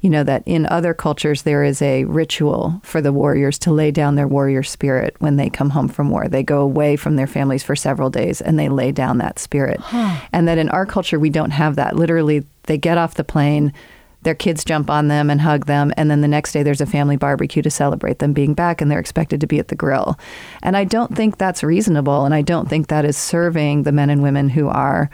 [0.00, 3.90] you know, that in other cultures, there is a ritual for the warriors to lay
[3.90, 6.26] down their warrior spirit when they come home from war.
[6.26, 9.80] They go away from their families for several days and they lay down that spirit.
[9.80, 10.20] Huh.
[10.32, 11.96] And that in our culture, we don't have that.
[11.96, 13.74] Literally, they get off the plane
[14.28, 16.86] their kids jump on them and hug them and then the next day there's a
[16.86, 20.18] family barbecue to celebrate them being back and they're expected to be at the grill.
[20.62, 24.10] And i don't think that's reasonable and i don't think that is serving the men
[24.10, 25.08] and women who are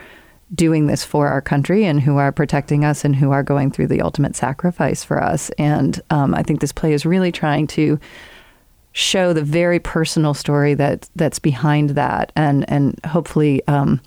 [0.53, 3.87] doing this for our country and who are protecting us and who are going through
[3.87, 5.49] the ultimate sacrifice for us.
[5.57, 7.97] And um, i think this play is really trying to
[8.91, 14.01] show the very personal story that that's behind that and and hopefully um,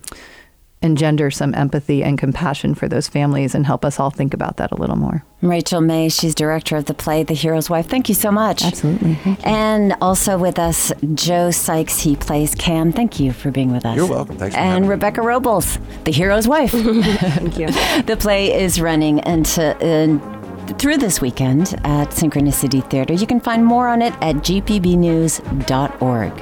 [0.80, 4.70] engender some empathy and compassion for those families and help us all think about that
[4.70, 5.24] a little more.
[5.40, 7.88] Rachel May, she's director of the play The Hero's Wife.
[7.88, 8.64] Thank you so much.
[8.64, 9.16] Absolutely.
[9.44, 12.00] And also with us, Joe Sykes.
[12.00, 12.92] He plays Cam.
[12.92, 13.96] Thank you for being with us.
[13.96, 14.36] You're welcome.
[14.36, 16.70] Thanks And Rebecca Robles, The Hero's Wife.
[16.72, 17.68] Thank you.
[18.02, 19.76] the play is running into.
[19.76, 20.34] Uh,
[20.74, 23.14] through this weekend at Synchronicity Theater.
[23.14, 26.32] You can find more on it at gpbnews.org.